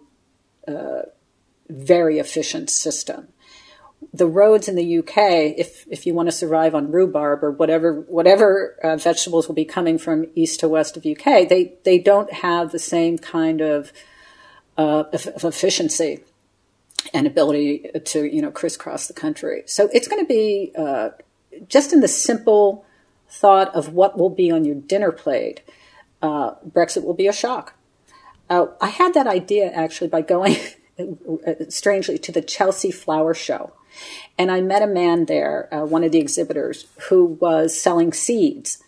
[0.69, 1.03] uh,
[1.69, 3.29] very efficient system.
[4.13, 8.01] The roads in the UK, if if you want to survive on rhubarb or whatever
[8.03, 12.33] whatever uh, vegetables will be coming from east to west of UK, they they don't
[12.33, 13.93] have the same kind of,
[14.79, 16.21] uh, of efficiency
[17.13, 19.65] and ability to you know crisscross the country.
[19.67, 21.11] So it's going to be uh,
[21.69, 22.85] just in the simple
[23.29, 25.63] thought of what will be on your dinner plate,
[26.23, 27.75] uh, Brexit will be a shock.
[28.49, 30.57] Uh, I had that idea actually by going,
[31.69, 33.73] strangely, to the Chelsea Flower Show.
[34.39, 38.83] And I met a man there, uh, one of the exhibitors, who was selling seeds.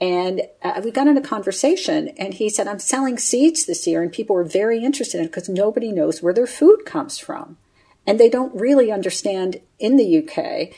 [0.00, 4.10] And uh, we got into conversation, and he said, I'm selling seeds this year, and
[4.10, 7.58] people were very interested in it because nobody knows where their food comes from.
[8.06, 10.74] And they don't really understand in the UK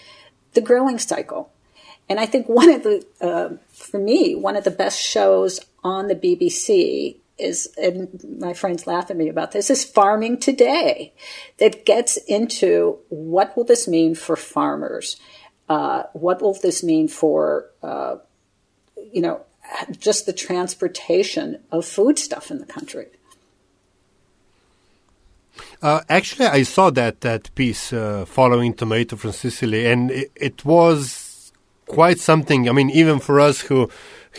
[0.55, 1.53] the growing cycle.
[2.09, 6.09] And I think one of the, uh, for me, one of the best shows on
[6.09, 11.13] the BBC is, and my friends laugh at me about this, is Farming Today,
[11.59, 15.17] that gets into what will this mean for farmers?
[15.69, 18.17] Uh, what will this mean for, uh,
[19.13, 19.41] you know,
[19.99, 23.07] just the transportation of food stuff in the country?
[25.81, 30.65] Uh, actually, I saw that that piece uh, following Tomato from Sicily, and it, it,
[30.65, 31.53] was
[31.87, 32.69] quite something.
[32.69, 33.91] I mean, even for us who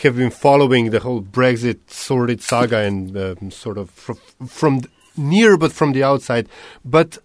[0.01, 4.13] have been following the whole Brexit sordid saga and um, sort of fr-
[4.47, 4.81] from
[5.17, 6.47] near, but from the outside.
[6.83, 7.17] But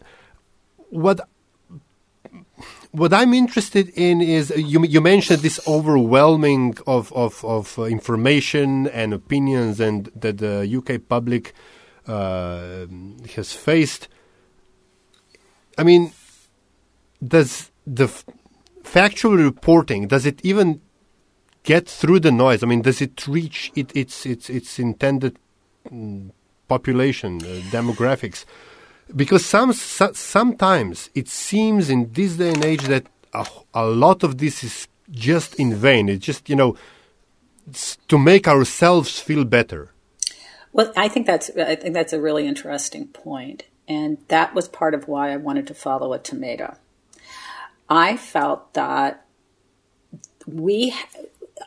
[0.91, 1.21] what
[2.91, 9.13] what I'm interested in is you, you mentioned this overwhelming of of, of information and
[9.13, 11.55] opinions, and that the UK public
[12.09, 12.87] uh,
[13.37, 14.09] has faced.
[15.77, 16.13] I mean,
[17.23, 18.25] does the f-
[18.83, 20.81] factual reporting does it even
[21.63, 22.63] get through the noise?
[22.63, 25.39] I mean, does it reach it, its its its intended
[25.91, 26.31] mm,
[26.67, 28.45] population uh, demographics?
[29.15, 34.23] Because some so, sometimes it seems in this day and age that a, a lot
[34.23, 36.09] of this is just in vain.
[36.09, 36.77] It's just you know
[38.09, 39.93] to make ourselves feel better.
[40.79, 44.95] Well, I think that's I think that's a really interesting point, and that was part
[44.95, 46.77] of why I wanted to follow a tomato.
[47.89, 49.27] I felt that
[50.47, 50.95] we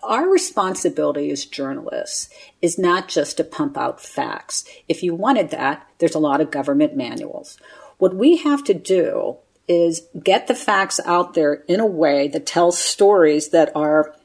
[0.01, 2.29] our responsibility as journalists
[2.61, 4.63] is not just to pump out facts.
[4.87, 7.57] If you wanted that, there's a lot of government manuals.
[7.97, 9.35] What we have to do
[9.67, 14.15] is get the facts out there in a way that tells stories that are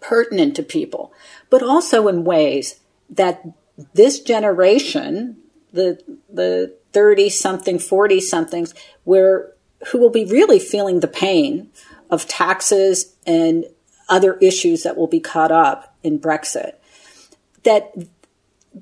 [0.00, 1.14] pertinent to people,
[1.48, 3.42] but also in ways that
[3.94, 5.36] this generation,
[5.72, 9.52] the the 30 something, 40 somethings, where
[9.88, 11.70] who will be really feeling the pain
[12.10, 13.64] of taxes and
[14.08, 16.74] other issues that will be caught up in Brexit,
[17.64, 17.92] that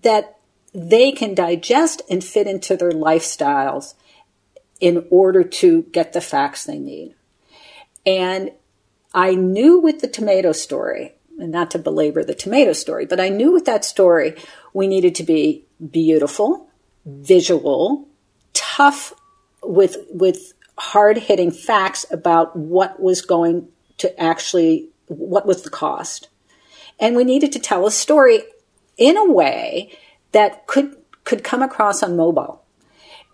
[0.03, 0.39] that
[0.73, 3.95] they can digest and fit into their lifestyles
[4.81, 7.15] in order to get the facts they need.
[8.07, 8.53] And
[9.13, 13.29] I knew with the tomato story, and not to belabor the tomato story, but I
[13.29, 14.37] knew with that story
[14.73, 16.69] we needed to be beautiful,
[17.05, 18.09] visual,
[18.53, 19.13] tough
[19.63, 26.29] with with hard hitting facts about what was going to actually what was the cost.
[26.99, 28.43] And we needed to tell a story
[28.97, 29.97] in a way
[30.33, 32.63] that could could come across on mobile.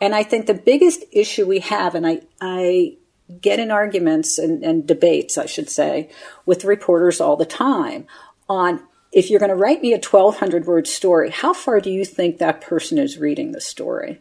[0.01, 2.97] And I think the biggest issue we have, and I, I
[3.41, 6.11] get in arguments and, and debates, I should say,
[6.45, 8.07] with reporters all the time
[8.49, 12.05] on if you're going to write me a 1200 word story, how far do you
[12.05, 14.21] think that person is reading the story?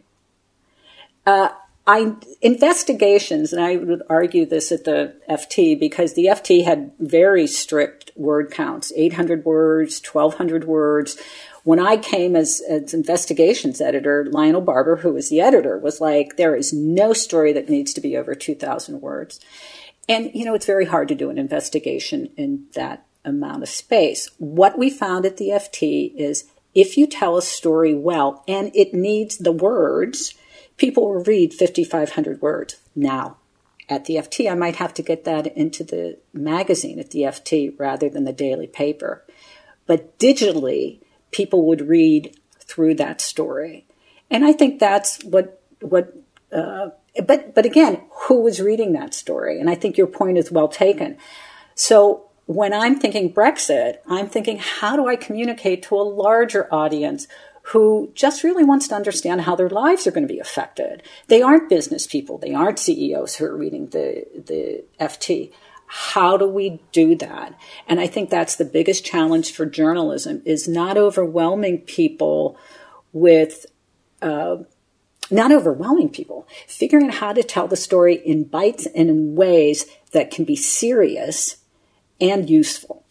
[1.26, 1.50] Uh,
[1.86, 7.46] I investigations, and I would argue this at the FT because the FT had very
[7.46, 11.16] strict word counts: 800 words, 1200 words.
[11.66, 16.36] When I came as, as investigations editor, Lionel Barber, who was the editor, was like,
[16.36, 19.40] there is no story that needs to be over 2,000 words.
[20.08, 24.30] And, you know, it's very hard to do an investigation in that amount of space.
[24.38, 28.94] What we found at the FT is if you tell a story well and it
[28.94, 30.34] needs the words,
[30.76, 33.38] people will read 5,500 words now.
[33.88, 37.74] At the FT, I might have to get that into the magazine at the FT
[37.76, 39.24] rather than the daily paper.
[39.86, 41.00] But digitally,
[41.36, 43.84] people would read through that story.
[44.30, 46.16] And I think that's what, what,
[46.50, 46.88] uh,
[47.26, 49.60] but, but again, who was reading that story?
[49.60, 51.18] And I think your point is well taken.
[51.74, 57.28] So when I'm thinking Brexit, I'm thinking, how do I communicate to a larger audience
[57.70, 61.02] who just really wants to understand how their lives are going to be affected?
[61.26, 62.38] They aren't business people.
[62.38, 65.52] They aren't CEOs who are reading the, the FT.
[65.86, 67.58] How do we do that?
[67.88, 72.56] And I think that's the biggest challenge for journalism is not overwhelming people
[73.12, 73.66] with,
[74.20, 74.58] uh,
[75.30, 79.86] not overwhelming people, figuring out how to tell the story in bites and in ways
[80.12, 81.56] that can be serious
[82.20, 83.04] and useful.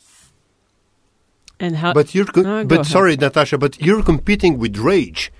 [1.59, 1.93] And how?
[1.93, 5.31] But you're, co- but sorry, Natasha, but you're competing with rage.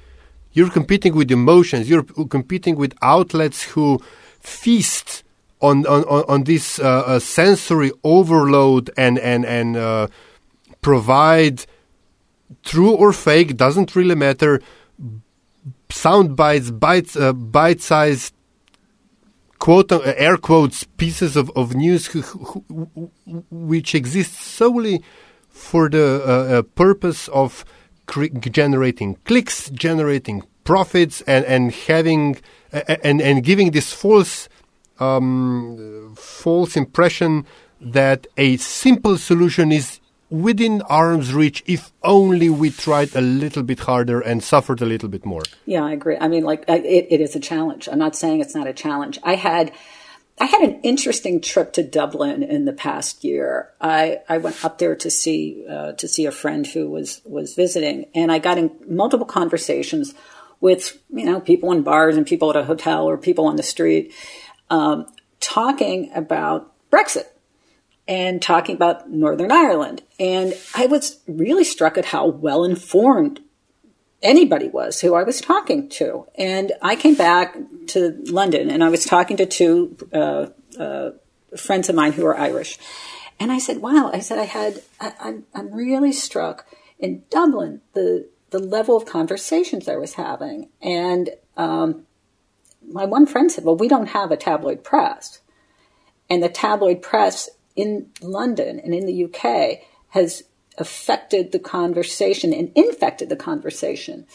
[0.54, 1.89] You're competing with emotions.
[1.89, 4.00] You're competing with outlets who
[4.39, 5.25] feast
[5.65, 10.08] on on on this uh, uh, sensory overload and and and uh,
[10.82, 11.65] provide
[12.63, 14.62] true or fake doesn't really matter
[15.89, 18.34] sound bites bites, uh, bite sized
[19.60, 22.63] quote uh, air quotes pieces of, of news who, who,
[23.49, 25.01] which exist solely
[25.49, 27.65] for the uh, purpose of
[28.51, 32.38] generating clicks generating profits and and having
[33.04, 34.47] and and giving this false
[35.00, 37.46] um, false impression
[37.82, 43.80] that a simple solution is within arm's reach if only we tried a little bit
[43.82, 45.44] harder and suffered a little bit more.
[45.66, 46.18] Yeah, I agree.
[46.20, 47.88] I mean, like it, it is a challenge.
[47.92, 49.20] I'm not saying it's not a challenge.
[49.24, 49.72] I had.
[50.38, 53.72] I had an interesting trip to Dublin in the past year.
[53.80, 57.56] I, I went up there to see uh, to see a friend who was was
[57.56, 60.14] visiting, and I got in multiple conversations
[60.60, 63.64] with you know people in bars and people at a hotel or people on the
[63.64, 64.14] street,
[64.69, 65.08] um,
[65.39, 67.25] talking about Brexit
[68.08, 70.04] and talking about Northern Ireland.
[70.19, 73.41] And I was really struck at how well informed
[74.21, 76.28] anybody was who I was talking to.
[76.36, 77.56] And I came back
[77.88, 80.47] to London and I was talking to two uh,
[80.80, 81.12] uh,
[81.58, 82.78] friends of mine who are Irish.
[83.39, 86.66] And I said, wow, I said, I had, I, I'm, I'm really struck
[86.99, 90.70] in Dublin, the, the level of conversations I was having.
[90.82, 92.05] And um,
[92.92, 95.40] my one friend said, Well, we don't have a tabloid press.
[96.30, 99.80] And the tabloid press in London and in the UK
[100.10, 100.44] has
[100.78, 104.26] affected the conversation and infected the conversation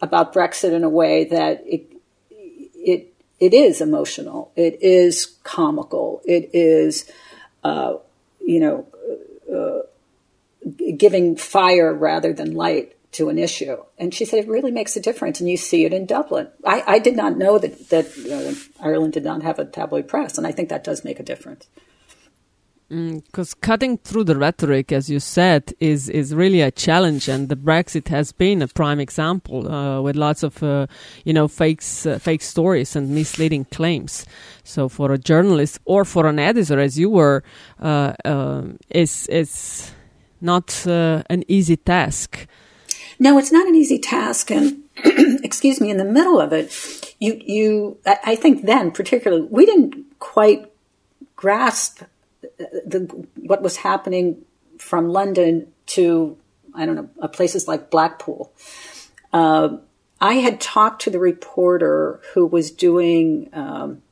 [0.00, 1.92] about Brexit in a way that it,
[2.30, 7.10] it, it is emotional, it is comical, it is,
[7.64, 7.94] uh,
[8.40, 8.86] you know,
[9.54, 9.80] uh,
[10.96, 13.76] giving fire rather than light to an issue.
[13.98, 15.40] And she said, it really makes a difference.
[15.40, 16.48] And you see it in Dublin.
[16.64, 20.38] I, I did not know that, that uh, Ireland did not have a tabloid press.
[20.38, 21.68] And I think that does make a difference.
[22.88, 27.48] Because mm, cutting through the rhetoric, as you said, is is really a challenge, and
[27.48, 30.88] the Brexit has been a prime example uh, with lots of uh,
[31.24, 34.26] you know fakes, uh, fake stories and misleading claims.
[34.64, 37.44] So for a journalist or for an editor, as you were,
[37.78, 39.92] uh, um, is is
[40.40, 42.48] not uh, an easy task.
[43.22, 44.82] No, it's not an easy task, and
[45.44, 50.18] excuse me, in the middle of it, you you I think then particularly we didn't
[50.18, 50.72] quite
[51.36, 52.02] grasp
[52.58, 54.42] the, what was happening
[54.78, 56.38] from London to
[56.74, 58.52] I don't know places like Blackpool.
[59.34, 59.76] Uh,
[60.18, 63.50] I had talked to the reporter who was doing.
[63.52, 64.02] Um,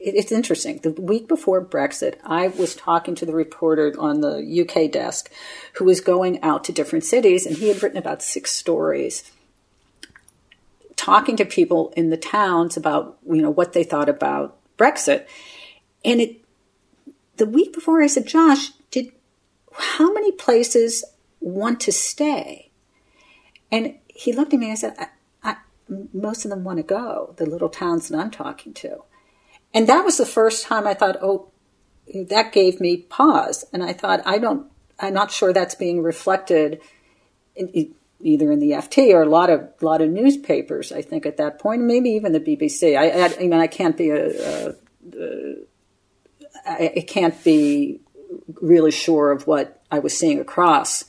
[0.00, 0.78] it's interesting.
[0.78, 5.30] The week before Brexit, I was talking to the reporter on the UK desk,
[5.74, 9.30] who was going out to different cities, and he had written about six stories
[11.00, 15.26] talking to people in the towns about you know what they thought about Brexit,
[16.04, 16.44] and it
[17.38, 19.12] the week before I said, Josh, did
[19.72, 21.04] how many places
[21.40, 22.70] want to stay?
[23.72, 25.06] And he looked at me and I said, I,
[25.42, 25.56] I,
[26.12, 29.04] most of them want to go, the little towns that I'm talking to.
[29.72, 31.50] And that was the first time I thought, oh,
[32.12, 33.64] that gave me pause.
[33.72, 34.66] And I thought, I don't,
[34.98, 36.80] I'm not sure that's being reflected
[37.54, 40.92] in, either in the FT or a lot of lot of newspapers.
[40.92, 42.96] I think at that point, maybe even the BBC.
[42.96, 44.74] I, I, I mean, I can't be a, a,
[45.18, 45.54] a
[46.66, 48.00] I, I can't be
[48.60, 51.04] really sure of what I was seeing across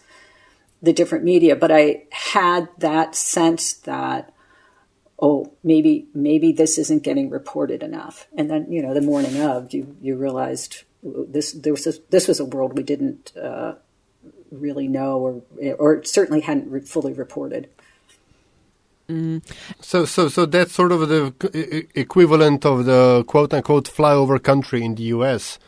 [0.82, 4.34] the different media, but I had that sense that
[5.22, 9.74] oh maybe maybe this isn't getting reported enough, and then you know the morning of
[9.74, 13.74] you you realized this there was a, this was a world we didn't uh,
[14.52, 15.42] really know or
[15.78, 17.70] or certainly hadn't fully reported.
[19.10, 19.44] Mm.
[19.82, 24.96] So, so, so that's sort of the equivalent of the quote unquote flyover country in
[24.96, 25.60] the US,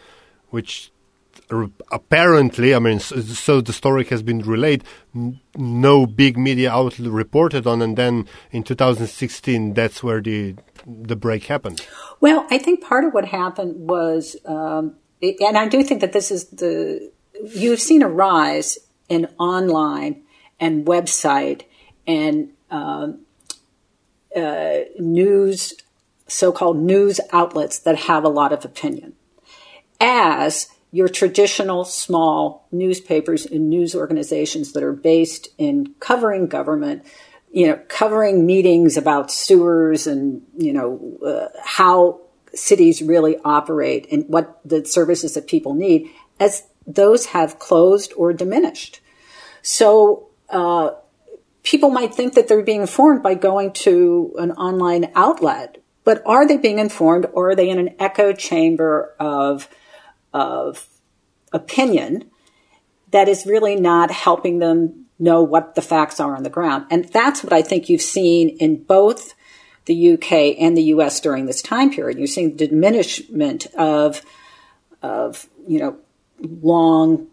[0.49, 0.92] which
[1.91, 4.83] apparently, I mean, so the story has been relayed,
[5.55, 11.45] no big media outlet reported on, and then in 2016, that's where the the break
[11.45, 11.85] happened.
[12.19, 16.31] Well, I think part of what happened was, um, and I do think that this
[16.31, 17.11] is the
[17.55, 18.77] you've seen a rise
[19.09, 20.23] in online
[20.59, 21.63] and website
[22.07, 23.25] and um,
[24.35, 25.73] uh, news,
[26.27, 29.13] so-called news outlets that have a lot of opinion,
[29.99, 37.03] as your traditional small newspapers and news organizations that are based in covering government,
[37.51, 42.21] you know, covering meetings about sewers and you know uh, how
[42.53, 48.31] cities really operate and what the services that people need, as those have closed or
[48.31, 49.01] diminished.
[49.61, 50.29] So.
[50.49, 50.91] Uh,
[51.63, 56.45] people might think that they're being informed by going to an online outlet, but are
[56.45, 59.69] they being informed or are they in an echo chamber of,
[60.33, 60.87] of
[61.51, 62.29] opinion
[63.11, 66.85] that is really not helping them know what the facts are on the ground?
[66.89, 69.33] And that's what I think you've seen in both
[69.85, 72.17] the UK and the US during this time period.
[72.17, 74.21] You're seeing diminishment of,
[75.01, 75.97] of, you know,
[76.39, 77.27] long,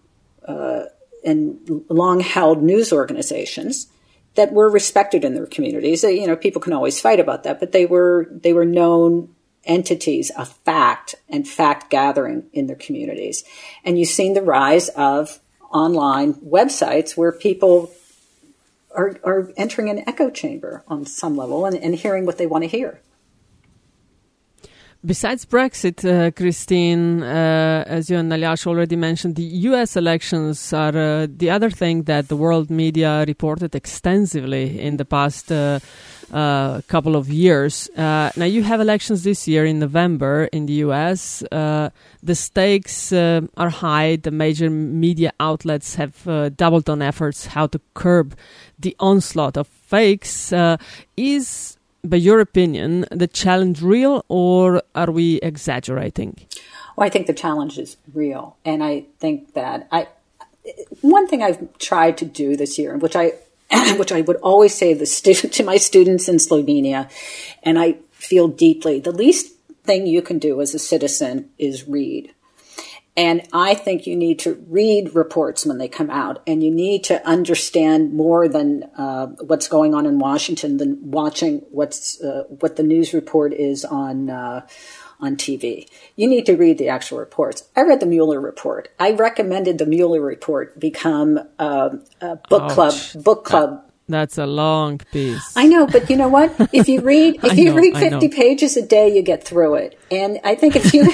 [0.46, 0.84] uh,
[1.24, 3.88] and long held news organizations
[4.34, 6.03] that were respected in their communities.
[6.03, 9.34] You know, people can always fight about that, but they were they were known
[9.70, 13.44] entities of fact and fact gathering in their communities.
[13.84, 15.38] And you've seen the rise of
[15.70, 17.92] online websites where people
[18.94, 22.64] are, are entering an echo chamber on some level and, and hearing what they want
[22.64, 23.00] to hear.
[25.03, 30.94] Besides Brexit, uh, Christine, uh, as you and Aljaž already mentioned, the US elections are
[30.94, 35.80] uh, the other thing that the world media reported extensively in the past uh,
[36.34, 37.88] uh, couple of years.
[37.96, 41.42] Uh, now, you have elections this year in November in the US.
[41.51, 44.16] the stakes are high.
[44.16, 46.24] The major media outlets have
[46.59, 48.36] doubled on efforts how to curb
[48.78, 50.53] the onslaught of fakes.
[51.16, 56.36] is by your opinion, the challenge real or are we exaggerating?
[56.96, 58.57] Well, I think the challenge is real.
[58.64, 60.09] And I think that I,
[61.01, 63.32] one thing I've tried to do this year, which I,
[63.96, 64.94] which I would always say
[65.34, 67.11] to my students in Slovenia,
[67.62, 72.32] and I feel deeply, the least thing you can do as a citizen is read.
[73.16, 77.04] And I think you need to read reports when they come out, and you need
[77.04, 82.76] to understand more than uh, what's going on in Washington than watching what's uh, what
[82.76, 84.66] the news report is on uh,
[85.20, 85.88] on TV.
[86.16, 87.64] You need to read the actual reports.
[87.76, 88.88] I read the Mueller report.
[88.98, 91.90] I recommended the Mueller report become uh,
[92.20, 92.72] a book Ouch.
[92.72, 95.56] club book club That's a long piece.
[95.56, 96.54] I know, but you know what?
[96.72, 99.98] If you read if you know, read 50 pages a day, you get through it.
[100.11, 101.02] And I think if you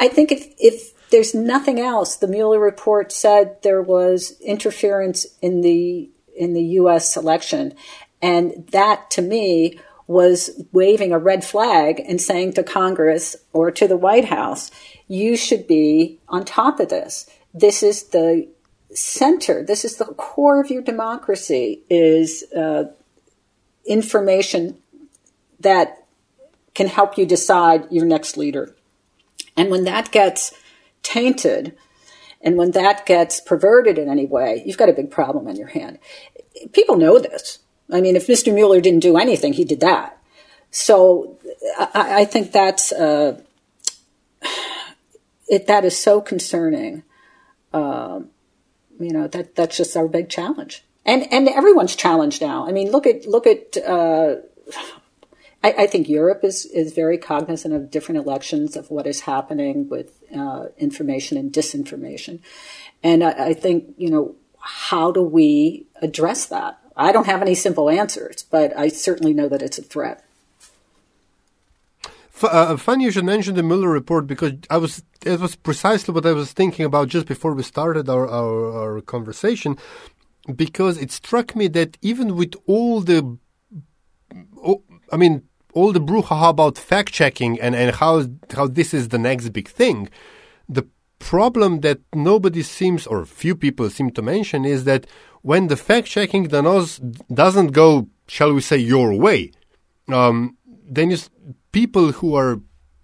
[0.00, 5.60] I think if if there's nothing else, the Mueller report said there was interference in
[5.60, 7.74] the in the US election.
[8.20, 13.86] And that to me was waving a red flag and saying to Congress or to
[13.86, 14.70] the White House,
[15.06, 17.28] you should be on top of this.
[17.52, 18.48] This is the
[18.92, 19.62] center.
[19.62, 22.84] This is the core of your democracy is uh,
[23.86, 24.78] information
[25.60, 26.06] that
[26.74, 28.74] can help you decide your next leader.
[29.56, 30.52] And when that gets
[31.04, 31.76] tainted
[32.44, 35.68] and when that gets perverted in any way, you've got a big problem on your
[35.68, 35.98] hand.
[36.72, 37.58] People know this.
[37.90, 38.54] I mean, if Mr.
[38.54, 40.18] Mueller didn't do anything, he did that.
[40.70, 41.38] So
[41.78, 43.40] I, I think that's uh,
[45.48, 45.66] it.
[45.66, 47.02] That is so concerning.
[47.72, 48.30] Um,
[49.00, 52.66] you know that that's just our big challenge, and and everyone's challenge now.
[52.66, 53.76] I mean, look at look at.
[53.76, 54.36] Uh,
[55.64, 59.88] I, I think Europe is is very cognizant of different elections of what is happening
[59.88, 62.40] with uh, information and disinformation,
[63.02, 66.78] and I, I think you know how do we address that?
[66.96, 70.22] I don't have any simple answers, but I certainly know that it's a threat.
[72.42, 76.26] Uh, funny you should mention the Mueller report because I was it was precisely what
[76.26, 79.78] I was thinking about just before we started our, our, our conversation
[80.54, 83.38] because it struck me that even with all the
[85.10, 85.42] I mean
[85.74, 88.24] all the brouhaha about fact checking and, and how
[88.56, 90.08] how this is the next big thing
[90.68, 90.86] the
[91.18, 95.06] problem that nobody seems or few people seem to mention is that
[95.42, 99.50] when the fact checking doesn't go shall we say your way
[100.08, 100.56] um,
[100.86, 101.16] then
[101.72, 102.60] people who are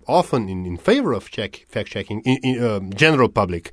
[0.06, 3.72] often in, in favor of check, fact checking, in, in um, general public,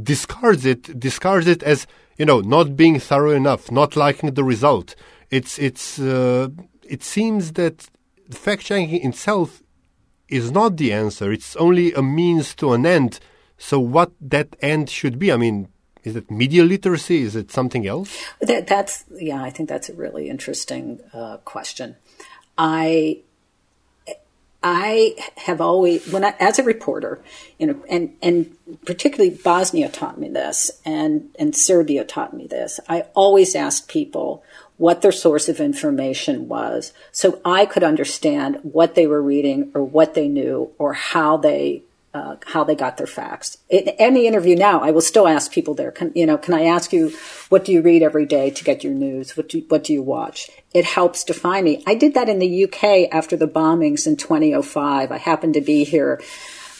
[0.00, 1.86] discards it, discards it as
[2.18, 4.94] you know not being thorough enough, not liking the result.
[5.30, 6.48] It's it's uh,
[6.84, 7.88] it seems that
[8.36, 9.62] fact checking itself
[10.28, 11.32] is not the answer.
[11.32, 13.20] It's only a means to an end.
[13.58, 15.32] So what that end should be?
[15.32, 15.68] I mean,
[16.04, 17.22] is it media literacy?
[17.22, 18.24] Is it something else?
[18.40, 19.42] That, that's yeah.
[19.42, 21.96] I think that's a really interesting uh, question.
[22.56, 23.20] I
[24.62, 27.22] I have always, when I, as a reporter,
[27.58, 32.78] you know, and, and particularly Bosnia taught me this and, and Serbia taught me this.
[32.86, 34.44] I always asked people
[34.80, 39.84] what their source of information was so I could understand what they were reading or
[39.84, 41.82] what they knew or how they
[42.14, 43.58] uh, how they got their facts.
[43.68, 45.92] In any interview now, I will still ask people there.
[45.92, 47.12] Can, you know, can I ask you
[47.50, 49.36] what do you read every day to get your news?
[49.36, 50.50] What do what do you watch?
[50.72, 51.84] It helps define me.
[51.86, 55.12] I did that in the UK after the bombings in 2005.
[55.12, 56.20] I happened to be here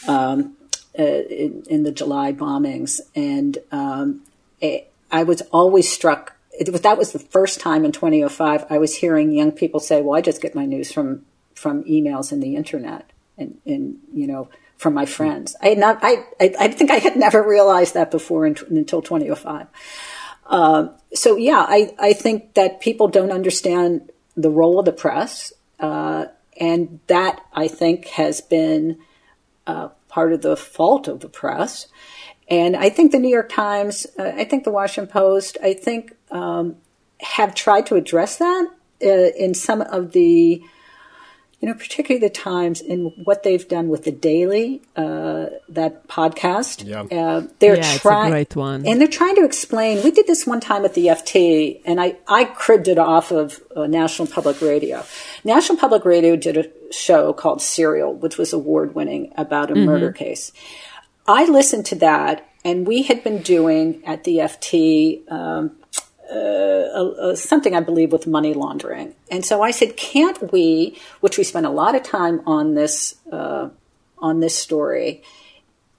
[0.07, 0.57] um,
[0.97, 4.21] uh, in, in, the July bombings, and um,
[4.59, 6.35] it, I was always struck.
[6.59, 10.01] It was, that was the first time in 2005 I was hearing young people say,
[10.01, 11.25] "Well, I just get my news from
[11.55, 14.49] from emails and the internet," and and you know
[14.81, 15.55] from my friends.
[15.61, 19.03] I had not, I, I, I think I had never realized that before in, until
[19.03, 19.67] 2005.
[20.47, 25.53] Uh, so yeah, I, I think that people don't understand the role of the press,
[25.79, 26.25] uh,
[26.59, 28.97] and that I think has been
[29.67, 31.87] uh, part of the fault of the press.
[32.51, 36.13] And I think the New York Times, uh, I think the Washington Post, I think
[36.31, 36.75] um,
[37.21, 38.67] have tried to address that
[39.01, 40.61] uh, in some of the
[41.61, 46.83] you know, particularly the Times in what they've done with the Daily, uh, that podcast.
[46.83, 50.03] Yeah, uh, they're yeah, trying, it's a great one, and they're trying to explain.
[50.03, 53.61] We did this one time at the FT, and I I cribbed it off of
[53.75, 55.05] uh, National Public Radio.
[55.43, 59.85] National Public Radio did a show called Serial, which was award winning about a mm-hmm.
[59.85, 60.51] murder case.
[61.27, 65.31] I listened to that, and we had been doing at the FT.
[65.31, 65.77] Um,
[66.31, 69.15] uh, something I believe with money laundering.
[69.29, 73.15] And so I said, can't we, which we spent a lot of time on this,
[73.31, 73.69] uh,
[74.17, 75.23] on this story,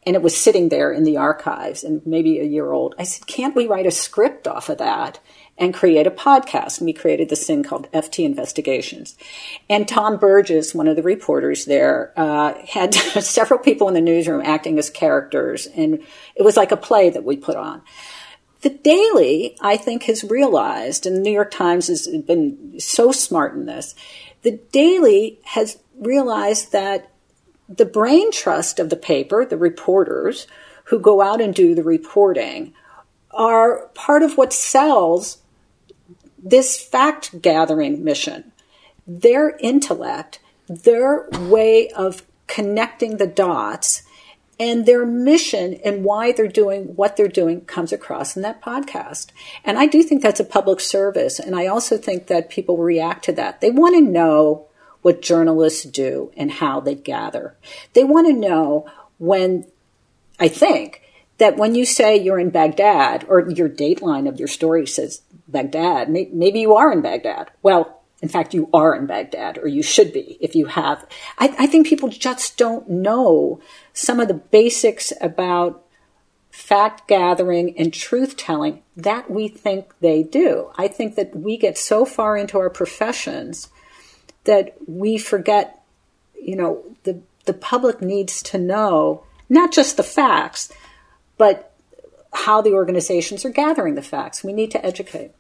[0.05, 2.95] and it was sitting there in the archives and maybe a year old.
[2.99, 5.21] I said, can't we write a script off of that
[5.59, 6.79] and create a podcast?
[6.79, 9.17] And we created this thing called FT Investigations.
[9.69, 14.43] And Tom Burgis, one of the reporters there, uh, had several people in the newsroom
[14.45, 15.67] acting as characters.
[15.67, 17.83] And it was like a play that we put on.
[18.63, 23.55] The Daily, I think, has realized, and the New York Times has been so smart
[23.55, 23.97] in this,
[24.43, 27.11] the Daily has realized that
[27.69, 30.47] the brain trust of the paper, the reporters,
[30.85, 32.75] who go out and do the reporting
[33.33, 35.39] are part of what sells
[36.43, 38.53] this fact gathering mission.
[39.07, 44.03] Their intellect, their way of connecting the dots,
[44.61, 49.29] and their mission and why they're doing what they're doing comes across in that podcast.
[49.65, 51.41] And I do think that's a public service.
[51.41, 53.61] And I also think that people react to that.
[53.61, 54.67] They want to know
[55.01, 57.57] what journalists do and how they gather.
[57.95, 58.89] They want to know
[59.19, 59.67] when,
[60.39, 61.03] I think,
[61.39, 65.23] that when you say you're in Baghdad or your dateline of your story says
[65.53, 67.51] Baghdad, maybe you are in Baghdad.
[67.63, 71.05] Well, in fact, you are in Baghdad, or you should be if you have.
[71.39, 73.61] I, I think people just don't know
[73.93, 75.85] some of the basics about
[76.51, 80.71] fact gathering and truth telling that we think they do.
[80.77, 83.69] I think that we get so far into our professions
[84.45, 85.83] that we forget,
[86.41, 90.71] you know, the, the public needs to know not just the facts,
[91.39, 91.75] but
[92.33, 94.45] how the organizations are gathering the facts.
[94.45, 95.33] We need to educate.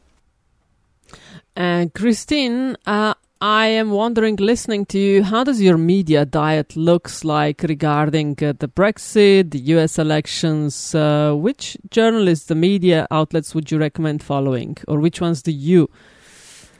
[1.56, 7.24] Uh, Christine, uh, I am wondering, listening to you, how does your media diet looks
[7.24, 9.98] like regarding uh, the Brexit, the U.S.
[9.98, 10.94] elections?
[10.94, 15.90] Uh, which journalists, the media outlets, would you recommend following, or which ones do you?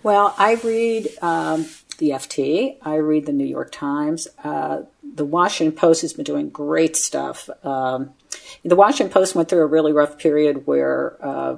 [0.02, 1.66] Well, I read um,
[1.98, 2.78] the FT.
[2.80, 4.26] I read the New York Times.
[4.42, 7.50] Uh, the Washington Post has been doing great stuff.
[7.62, 8.14] Um,
[8.64, 11.56] the Washington Post went through a really rough period where uh,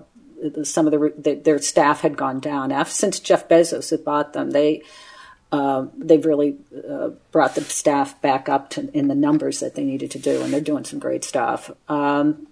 [0.64, 2.72] some of the, their staff had gone down.
[2.72, 4.82] After, since Jeff Bezos had bought them, they
[5.53, 6.57] uh, they've really
[6.88, 10.42] uh, brought the staff back up to in the numbers that they needed to do,
[10.42, 11.70] and they're doing some great stuff.
[11.88, 12.49] Um,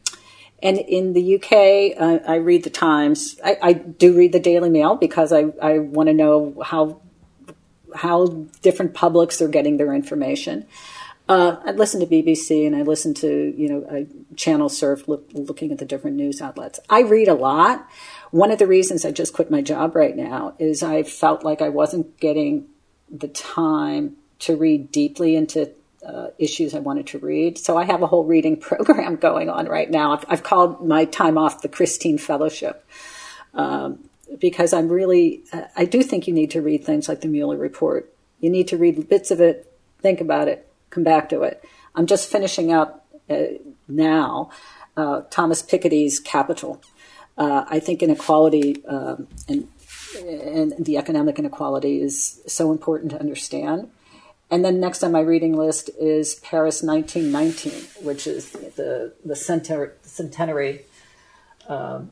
[0.62, 3.40] and in the UK, uh, I read the Times.
[3.44, 7.00] I, I, do read the Daily Mail because I, I want to know how
[7.94, 8.26] how
[8.62, 10.66] different publics are getting their information.
[11.32, 15.30] Uh, I listen to BBC and I listen to, you know, a channel surf look,
[15.32, 16.78] looking at the different news outlets.
[16.90, 17.88] I read a lot.
[18.32, 21.62] One of the reasons I just quit my job right now is I felt like
[21.62, 22.66] I wasn't getting
[23.10, 25.72] the time to read deeply into
[26.06, 27.56] uh, issues I wanted to read.
[27.56, 30.12] So I have a whole reading program going on right now.
[30.12, 32.86] I've, I've called my time off the Christine Fellowship.
[33.54, 37.28] Um, because I'm really, uh, I do think you need to read things like the
[37.28, 38.12] Mueller report.
[38.38, 39.72] You need to read bits of it,
[40.02, 41.64] think about it, come back to it.
[41.94, 44.50] I'm just finishing up uh, now
[44.96, 46.80] uh, Thomas Piketty's Capital.
[47.36, 49.68] Uh, I think inequality um, and
[50.14, 53.90] and the economic inequality is so important to understand.
[54.50, 59.92] And then next on my reading list is Paris 1919, which is the the centenary,
[60.02, 60.84] centenary
[61.66, 62.10] um,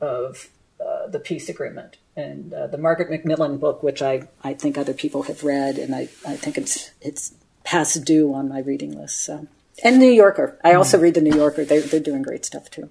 [0.00, 0.48] of
[0.80, 4.92] uh, the peace agreement and uh, the Margaret Macmillan book, which I, I think other
[4.92, 9.24] people have read, and I, I think it's it's past due on my reading list.
[9.24, 9.46] So,
[9.82, 10.58] and New Yorker.
[10.64, 11.02] I also mm.
[11.02, 11.64] read the New Yorker.
[11.64, 12.90] They, they're doing great stuff too.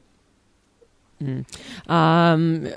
[1.22, 1.46] Mm.
[1.90, 2.68] Um,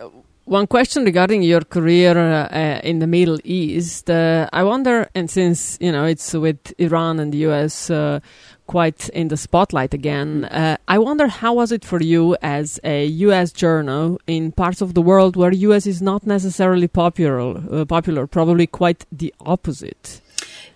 [0.45, 4.11] one question regarding your career uh, in the Middle East.
[4.11, 7.89] Uh, I wonder, and since you know it's with Iran and the U.S.
[7.91, 8.21] Uh,
[8.67, 13.07] quite in the spotlight again, uh, I wonder how was it for you as a
[13.07, 13.53] U.S.
[13.53, 15.87] journal in parts of the world where U.S.
[15.87, 20.21] is not necessarily popular, uh, popular, probably quite the opposite.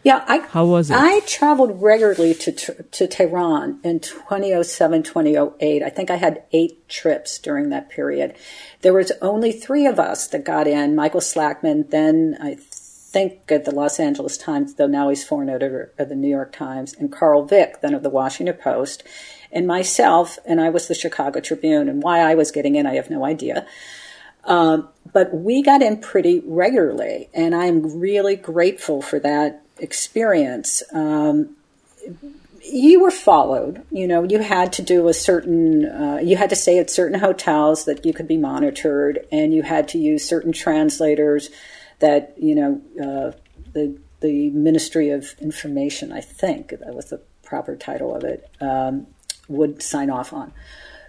[0.09, 0.96] Yeah, I, how was it?
[0.98, 2.52] I traveled regularly to
[2.82, 5.82] to Tehran in 2007, 2008.
[5.82, 8.34] I think I had eight trips during that period.
[8.80, 10.96] There was only three of us that got in.
[10.96, 15.92] Michael Slackman, then I think at the Los Angeles Times, though now he's foreign editor
[15.98, 19.02] of the New York Times, and Karl Vick, then of the Washington Post,
[19.52, 21.86] and myself, and I was the Chicago Tribune.
[21.86, 23.66] And why I was getting in, I have no idea.
[24.44, 31.57] Um, but we got in pretty regularly, and I'm really grateful for that experience, um,
[32.62, 33.85] you were followed.
[33.91, 37.18] You know, you had to do a certain, uh, you had to stay at certain
[37.18, 41.51] hotels that you could be monitored, and you had to use certain translators
[42.01, 43.33] that, you know, uh,
[43.72, 49.07] the, the Ministry of Information, I think that was the proper title of it, um,
[49.49, 50.53] would sign off on.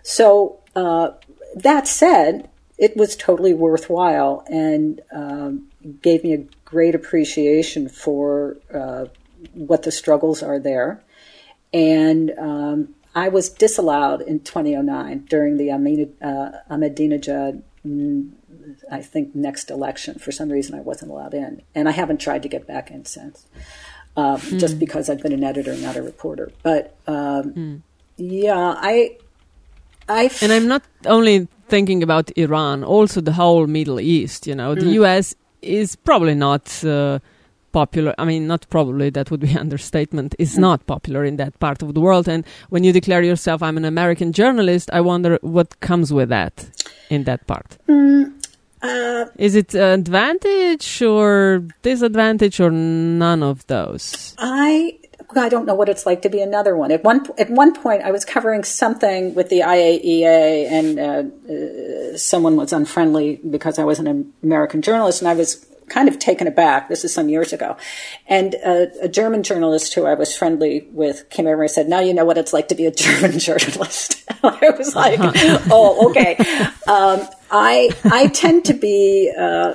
[0.04, 1.12] So, uh,
[1.56, 5.69] that said, it was totally worthwhile and um,
[6.02, 9.06] gave me a great appreciation for uh,
[9.54, 11.02] what the struggles are there.
[11.74, 15.76] And um, I was disallowed in 2009 during the uh,
[16.74, 18.32] Ahmadinejad, mm,
[18.92, 20.20] I think, next election.
[20.20, 21.62] For some reason, I wasn't allowed in.
[21.74, 23.46] And I haven't tried to get back in since,
[24.18, 24.60] uh, mm.
[24.60, 26.52] just because I've been an editor, not a reporter.
[26.64, 27.82] But um, mm.
[28.18, 29.18] yeah, I.
[30.08, 34.48] I f- and I'm not only thinking about Iran, also the whole Middle East.
[34.48, 34.94] You know, the mm.
[34.94, 37.20] U.S is probably not uh,
[37.72, 38.14] popular.
[38.18, 40.60] I mean, not probably, that would be understatement, is mm.
[40.60, 42.28] not popular in that part of the world.
[42.28, 46.70] And when you declare yourself, I'm an American journalist, I wonder what comes with that
[47.10, 47.78] in that part.
[47.88, 48.34] Mm,
[48.82, 54.36] uh, is it an advantage or disadvantage or none of those?
[54.38, 55.00] I
[55.36, 56.92] I don't know what it's like to be another one.
[56.92, 62.18] At one at one point, I was covering something with the IAEA, and uh, uh,
[62.18, 66.48] someone was unfriendly because I was an American journalist, and I was kind of taken
[66.48, 66.88] aback.
[66.88, 67.76] This is some years ago.
[68.28, 72.14] And a German journalist who I was friendly with came over and said, Now you
[72.14, 74.24] know what it's like to be a German journalist.
[74.44, 75.20] I was like,
[75.72, 76.36] Oh, okay.
[76.88, 79.74] Um, I, I tend to be, uh,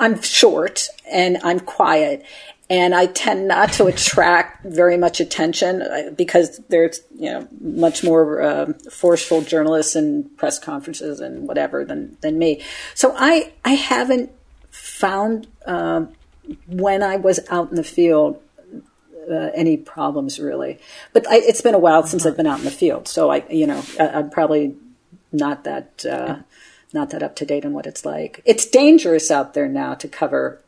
[0.00, 2.24] I'm short and I'm quiet.
[2.72, 8.02] And I tend not to attract very much attention uh, because there's, you know, much
[8.02, 12.62] more uh, forceful journalists and press conferences and whatever than, than me.
[12.94, 14.32] So I, I haven't
[14.70, 16.06] found uh,
[16.66, 18.40] when I was out in the field
[19.30, 20.78] uh, any problems really.
[21.12, 23.44] But I, it's been a while since I've been out in the field, so I,
[23.50, 24.74] you know, I, am probably
[25.30, 26.38] not that uh,
[26.94, 28.40] not that up to date on what it's like.
[28.46, 30.58] It's dangerous out there now to cover.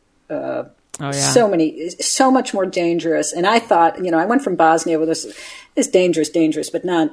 [1.01, 1.13] Oh, yeah.
[1.13, 3.33] So many, so much more dangerous.
[3.33, 5.27] And I thought, you know, I went from Bosnia with this,
[5.75, 7.11] is dangerous, dangerous, but not,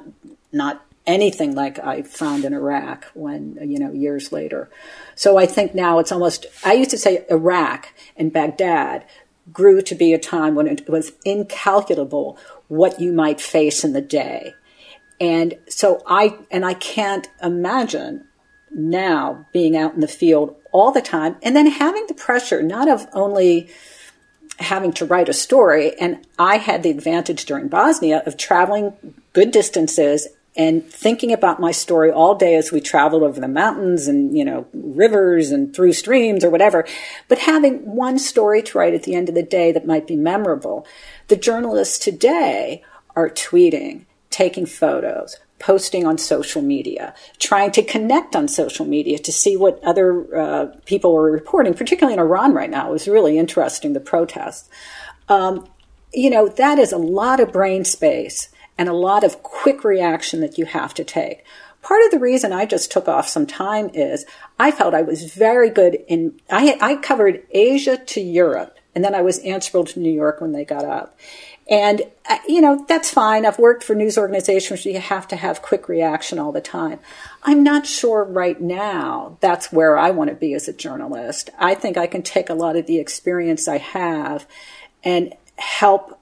[0.52, 4.70] not anything like I found in Iraq when, you know, years later.
[5.14, 9.04] So I think now it's almost, I used to say Iraq and Baghdad
[9.52, 14.00] grew to be a time when it was incalculable what you might face in the
[14.00, 14.54] day.
[15.20, 18.26] And so I, and I can't imagine
[18.70, 22.88] now being out in the field all the time and then having the pressure not
[22.88, 23.70] of only
[24.58, 25.98] having to write a story.
[25.98, 28.94] And I had the advantage during Bosnia of traveling
[29.32, 34.06] good distances and thinking about my story all day as we traveled over the mountains
[34.06, 36.86] and, you know, rivers and through streams or whatever,
[37.28, 40.16] but having one story to write at the end of the day that might be
[40.16, 40.86] memorable.
[41.28, 42.82] The journalists today
[43.16, 49.30] are tweeting, taking photos, posting on social media, trying to connect on social media to
[49.30, 52.88] see what other uh, people were reporting, particularly in Iran right now.
[52.88, 54.68] It was really interesting, the protests.
[55.28, 55.68] Um,
[56.12, 60.40] you know, that is a lot of brain space and a lot of quick reaction
[60.40, 61.44] that you have to take.
[61.80, 64.26] Part of the reason I just took off some time is
[64.58, 69.14] I felt I was very good in, I, I covered Asia to Europe, and then
[69.14, 71.16] I was answerable to New York when they got up.
[71.70, 73.46] And, uh, you know, that's fine.
[73.46, 76.98] I've worked for news organizations where you have to have quick reaction all the time.
[77.42, 81.50] I'm not sure right now that's where I want to be as a journalist.
[81.58, 84.46] I think I can take a lot of the experience I have
[85.04, 86.18] and help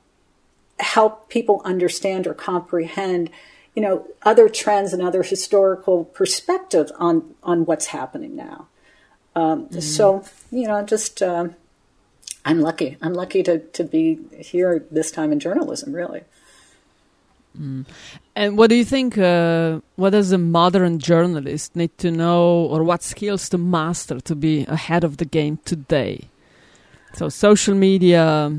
[0.78, 3.30] help people understand or comprehend
[3.74, 8.66] you know other trends and other historical perspectives on on what's happening now
[9.36, 9.80] um, mm-hmm.
[9.80, 11.48] so you know just uh,
[12.44, 16.22] i'm lucky i'm lucky to to be here this time in journalism really
[17.58, 17.84] mm.
[18.34, 22.82] and what do you think uh, what does a modern journalist need to know or
[22.82, 26.28] what skills to master to be ahead of the game today
[27.14, 28.52] so social media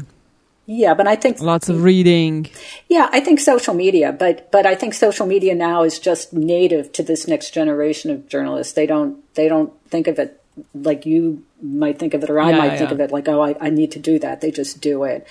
[0.68, 2.50] yeah, but I think lots of reading.
[2.88, 6.94] Yeah, I think social media, but but I think social media now is just native
[6.94, 8.72] to this next generation of journalists.
[8.74, 10.41] They don't they don't think of it
[10.74, 12.78] like you might think of it, or I yeah, might yeah.
[12.78, 14.42] think of it like, oh, I, I need to do that.
[14.42, 15.28] They just do it.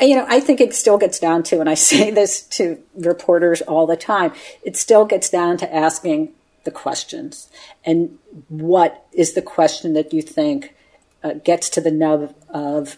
[0.00, 3.62] You know, I think it still gets down to, and I say this to reporters
[3.62, 4.32] all the time.
[4.62, 6.32] It still gets down to asking
[6.64, 7.48] the questions,
[7.84, 8.18] and
[8.48, 10.74] what is the question that you think
[11.22, 12.96] uh, gets to the nub of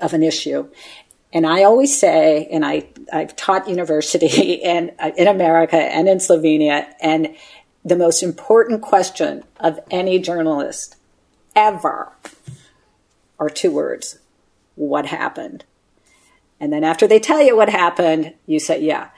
[0.00, 0.68] of an issue.
[1.32, 6.18] And I always say, and I, I've taught university and uh, in America and in
[6.18, 7.34] Slovenia, and
[7.84, 10.96] the most important question of any journalist
[11.54, 12.12] ever
[13.38, 14.18] are two words.
[14.74, 15.64] What happened?
[16.60, 19.08] And then after they tell you what happened, you say, yeah.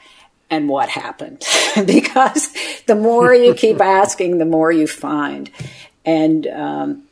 [0.50, 1.44] And what happened?
[1.86, 2.52] because
[2.86, 5.50] the more you keep asking, the more you find.
[6.04, 7.04] And, um,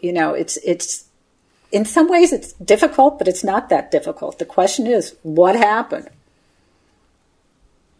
[0.00, 1.04] you know, it's, it's,
[1.72, 4.38] in some ways it's difficult, but it's not that difficult.
[4.38, 6.08] The question is, what happened?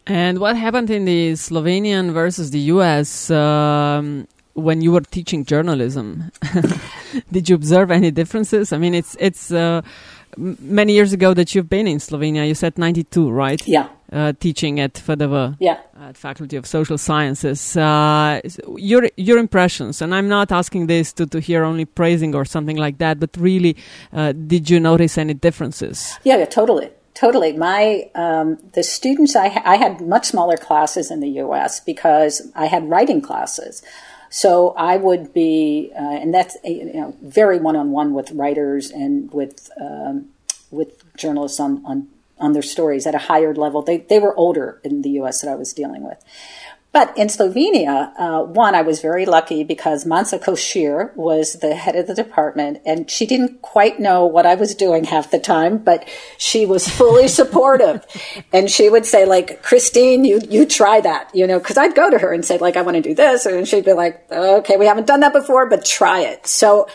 [0.07, 6.31] And what happened in the Slovenian versus the US um, when you were teaching journalism?
[7.31, 8.71] Did you observe any differences?
[8.71, 9.81] I mean, it's it's uh,
[10.37, 12.47] many years ago that you've been in Slovenia.
[12.47, 13.65] You said ninety two, right?
[13.67, 15.79] Yeah uh, teaching at FDV, yeah.
[15.99, 17.75] at Faculty of Social Sciences.
[17.75, 18.41] Uh,
[18.75, 22.77] your your impressions, and I'm not asking this to, to hear only praising or something
[22.77, 23.75] like that, but really,
[24.13, 26.17] uh, did you notice any differences?
[26.23, 26.89] Yeah, yeah totally.
[27.17, 27.51] Totally.
[27.53, 31.79] My um, the students I, ha- I had much smaller classes in the U.S.
[31.79, 33.81] because I had writing classes.
[34.29, 38.91] So I would be, uh, and that's you know very one on one with writers
[38.91, 40.27] and with um,
[40.69, 42.07] with journalists on, on
[42.37, 43.81] on their stories at a higher level.
[43.81, 45.41] They they were older in the U.S.
[45.41, 46.23] that I was dealing with.
[46.97, 51.95] But in Slovenia, uh, one, I was very lucky because Manca Košir was the head
[51.95, 55.77] of the department, and she didn't quite know what I was doing half the time,
[55.77, 58.03] but she was fully supportive.
[58.51, 62.09] And she would say, like, Christine, you, you try that, you know, because I'd go
[62.09, 63.45] to her and say, like, I want to do this.
[63.45, 66.47] And she'd be like, okay, we haven't done that before, but try it.
[66.47, 66.87] So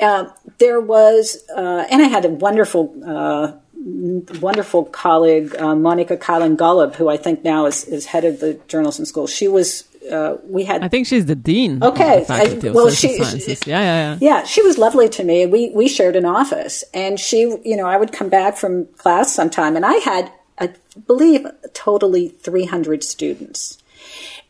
[0.00, 0.30] uh,
[0.60, 3.52] there was, uh, and I had a wonderful, uh,
[3.84, 8.54] wonderful colleague, uh, Monika Kalin Golob, who I think now is, is head of the
[8.68, 9.26] journalism school.
[9.26, 10.82] She was, uh, we had.
[10.82, 11.82] I think she's the dean.
[11.82, 12.24] Okay.
[12.28, 14.18] I, well, she, she, yeah, yeah, yeah.
[14.20, 15.46] Yeah, she was lovely to me.
[15.46, 19.34] We, we shared an office and she, you know, I would come back from class
[19.34, 20.74] sometime and I had, I
[21.06, 23.78] believe, totally 300 students.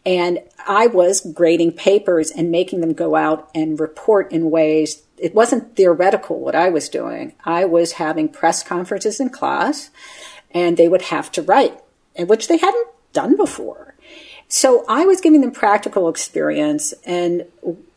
[0.05, 5.37] And I was grading papers and making them go out and report in ways it
[5.37, 7.35] wasn't theoretical what I was doing.
[7.45, 9.91] I was having press conferences in class
[10.51, 11.81] and they would have to write,
[12.19, 13.95] which they hadn't done before.
[14.49, 16.93] So I was giving them practical experience.
[17.07, 17.47] And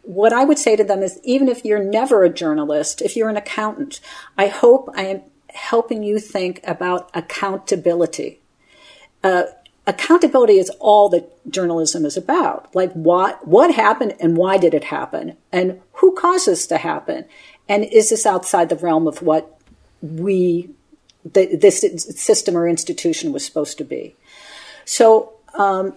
[0.04, 3.30] what I would say to them is even if you're never a journalist, if you're
[3.30, 4.00] an accountant,
[4.38, 8.40] I hope I am helping you think about accountability.
[9.24, 9.46] Uh,
[9.88, 12.74] accountability is all that journalism is about.
[12.76, 17.26] Like what what happened and why did it happen and who caused this to happen
[17.70, 19.60] and is this outside the realm of what
[20.02, 20.70] we
[21.24, 24.16] the, this system or institution was supposed to be.
[24.86, 25.94] So um,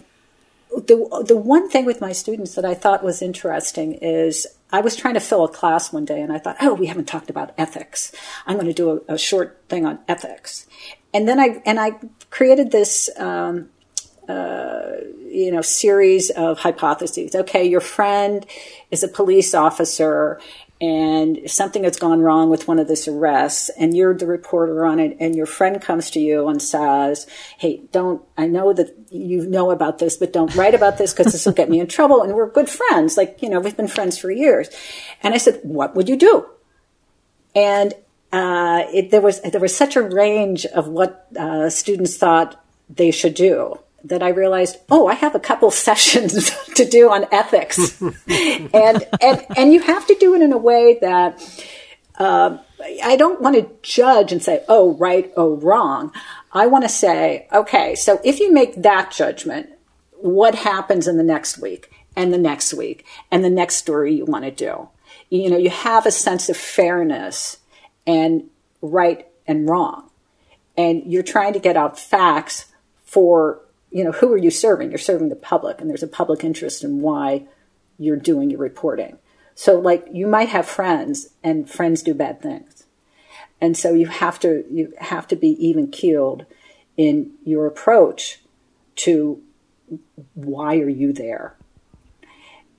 [0.71, 4.97] the the one thing with my students that I thought was interesting is I was
[4.97, 7.55] trying to fill a class one day and I thought, oh, we haven't talked about
[7.57, 8.13] ethics.
[8.47, 10.67] I'm going to do a, a short thing on ethics,
[11.13, 11.99] and then I and I
[12.31, 13.71] created this um,
[14.29, 14.93] uh,
[15.27, 17.35] you know, series of hypotheses.
[17.35, 18.45] Okay, your friend
[18.91, 20.41] is a police officer
[20.81, 25.01] and something has gone wrong with one of these arrests and you're the reporter on
[25.01, 27.27] it and your friend comes to you and says
[27.59, 31.33] hey don't i know that you know about this but don't write about this because
[31.33, 32.23] this will get me in trouble.
[32.23, 34.69] And we're good friends like you know we've been friends for years.
[35.23, 36.47] And i said what would you do?
[37.55, 37.95] And
[38.31, 43.11] uh, it, there was there was such a range of what uh, students thought they
[43.11, 48.01] should do that I realized, oh, I have a couple sessions to do on ethics,
[48.29, 51.43] and and and you have to do it in a way that
[52.19, 52.59] uh,
[53.03, 56.13] I don't want to judge and say, oh, right, oh, wrong.
[56.53, 59.71] I want to say, okay, so if you make that judgment,
[60.13, 64.25] what happens in the next week and the next week and the next story you
[64.25, 64.89] want to do?
[65.31, 67.59] You know, you have a sense of fairness
[68.07, 68.49] and
[68.81, 70.11] right and wrong,
[70.77, 72.67] and you're trying to get out facts
[73.05, 73.61] for
[73.91, 74.91] you know, who are you serving?
[74.91, 77.47] You're serving the public, and there's a public interest in why
[77.99, 79.19] you're doing your reporting.
[79.55, 82.85] So, like, you might have friends, and friends do bad things,
[83.61, 86.45] and so you have to you have to be even keeled
[86.97, 88.41] in your approach
[88.97, 89.41] to
[90.35, 91.55] why are you there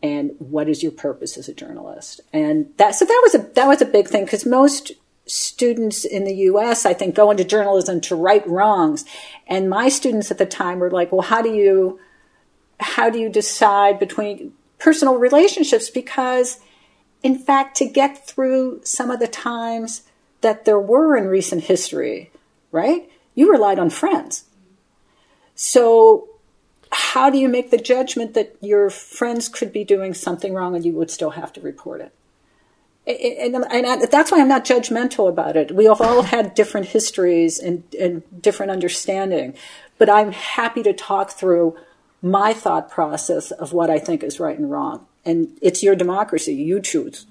[0.01, 3.67] and what is your purpose as a journalist and that so that was a that
[3.67, 4.91] was a big thing because most
[5.29, 9.05] students in the US, I think, go into journalism to right wrongs.
[9.47, 11.99] And my students at the time were like, well, how do you,
[12.79, 15.89] how do you decide between personal relationships?
[15.89, 16.59] Because
[17.21, 20.03] in fact, to get through some of the times
[20.41, 22.31] that there were in recent history,
[22.71, 23.09] right?
[23.35, 24.45] You relied on friends.
[25.55, 26.29] So
[26.91, 30.85] how do you make the judgment that your friends could be doing something wrong and
[30.85, 32.13] you would still have to report it?
[33.09, 35.71] And, and I, that's why I'm not judgmental about it.
[35.71, 39.55] We have all had different histories and, and different understanding,
[39.97, 41.77] but I'm happy to talk through
[42.21, 45.07] my thought process of what I think is right and wrong.
[45.25, 47.25] And it's your democracy; you choose.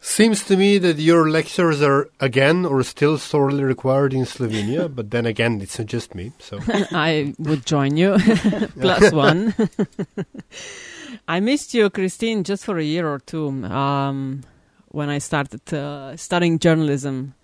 [0.00, 5.10] Seems to me that your lectures are again or still sorely required in Slovenia, but
[5.10, 6.32] then again, it's not just me.
[6.38, 6.58] So
[6.92, 8.16] I would join you
[8.80, 9.54] plus one.
[11.28, 14.40] I missed you, Christine, just for a year or two um,
[14.88, 17.34] when I started uh, studying journalism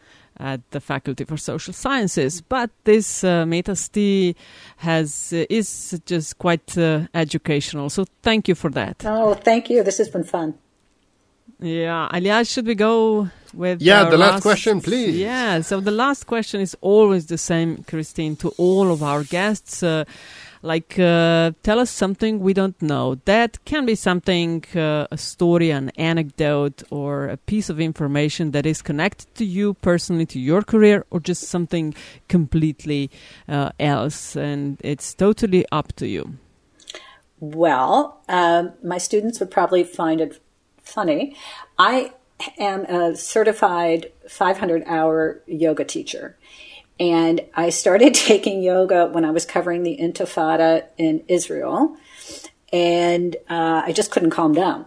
[0.40, 2.40] at the Faculty for Social Sciences.
[2.40, 4.34] But this uh, MetaST
[4.78, 7.90] has uh, is just quite uh, educational.
[7.90, 9.04] So thank you for that.
[9.04, 9.82] Oh, thank you.
[9.82, 10.54] This has been fun.
[11.60, 15.16] Yeah, Aljaž, should we go with yeah the last, last, question, please?
[15.16, 15.60] Yeah.
[15.60, 19.82] So the last question is always the same, Christine, to all of our guests.
[19.82, 20.04] Uh,
[20.64, 25.70] like uh, tell us something we don't know that can be something uh, a story
[25.70, 30.62] an anecdote or a piece of information that is connected to you personally to your
[30.62, 31.94] career or just something
[32.28, 33.10] completely
[33.48, 36.38] uh, else and it's totally up to you
[37.52, 40.40] well, um, my students would probably find it
[40.82, 41.36] funny.
[41.78, 42.12] I
[42.58, 46.36] am a certified 500 hour yoga teacher.
[46.98, 51.96] And I started taking yoga when I was covering the Intifada in Israel.
[52.72, 54.86] And uh, I just couldn't calm down.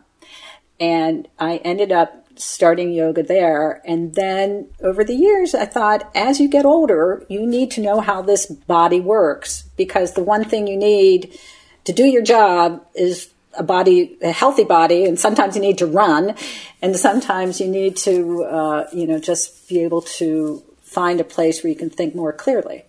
[0.79, 3.81] And I ended up starting yoga there.
[3.85, 7.99] And then over the years, I thought as you get older, you need to know
[7.99, 11.39] how this body works because the one thing you need
[11.85, 15.87] to do your job is a body, a healthy body, and sometimes you need to
[15.87, 16.35] run,
[16.81, 20.63] and sometimes you need to, uh, you know, just be able to
[20.99, 22.79] find a place where you can think more clearly.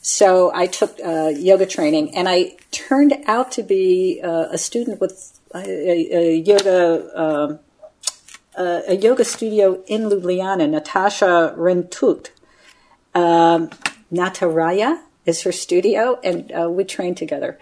[0.00, 5.00] So I took uh, yoga training, and I turned out to be uh, a student
[5.00, 5.14] with
[5.54, 6.76] a, a, a yoga
[7.24, 7.58] um,
[8.92, 10.68] a yoga studio in Ljubljana.
[10.68, 12.30] Natasha Rentut,
[13.14, 13.70] um,
[14.12, 17.58] Nataraya is her studio, and uh, we trained together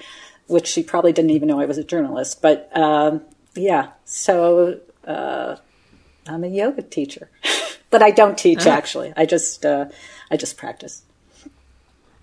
[0.49, 2.41] which she probably didn't even know I was a journalist.
[2.41, 3.23] But um,
[3.55, 5.57] yeah, so uh,
[6.27, 7.31] I'm a yoga teacher,
[7.91, 8.77] but I don't teach uh-huh.
[8.77, 9.13] actually.
[9.17, 9.87] I just uh,
[10.31, 11.03] I just practice.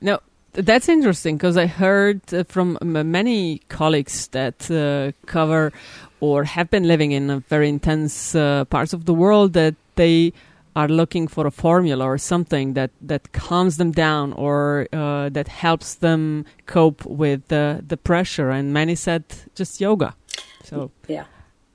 [0.01, 0.19] No,
[0.53, 5.71] that's interesting because I heard uh, from many colleagues that uh, cover
[6.19, 10.33] or have been living in very intense uh, parts of the world that they
[10.75, 15.47] are looking for a formula or something that, that calms them down or uh, that
[15.47, 18.49] helps them cope with the, the pressure.
[18.49, 20.15] And many said just yoga.
[20.63, 21.25] So yeah,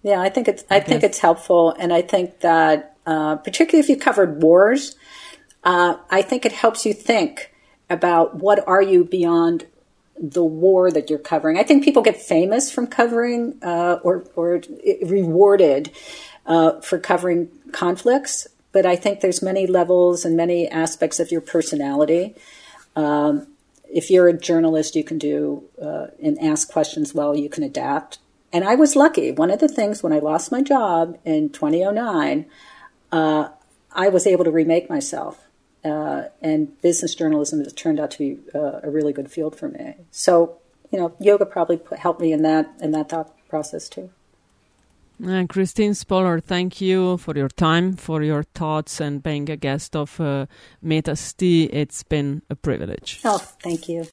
[0.02, 3.80] yeah, I think it's I, I think it's helpful, and I think that uh, particularly
[3.80, 4.96] if you covered wars,
[5.64, 7.52] uh, I think it helps you think
[7.90, 9.66] about what are you beyond
[10.20, 11.58] the war that you're covering.
[11.58, 14.60] I think people get famous from covering uh, or or
[15.02, 15.90] rewarded
[16.46, 21.40] uh, for covering conflicts but I think there's many levels and many aspects of your
[21.40, 22.34] personality.
[22.96, 23.48] Um,
[23.90, 28.18] if you're a journalist, you can do uh, and ask questions well, you can adapt.
[28.52, 29.30] And I was lucky.
[29.32, 32.46] One of the things when I lost my job in 2009,
[33.12, 33.48] uh,
[33.92, 35.44] I was able to remake myself.
[35.84, 39.68] Uh, and business journalism has turned out to be uh, a really good field for
[39.68, 39.94] me.
[40.10, 40.58] So,
[40.90, 44.10] you know, yoga probably helped me in that in that thought process too.
[45.24, 49.96] Uh, Christine Spolar, thank you for your time, for your thoughts, and being a guest
[49.96, 50.46] of uh,
[50.80, 51.64] Meta's Tea.
[51.64, 53.20] It's been a privilege.
[53.24, 54.06] Oh, thank you.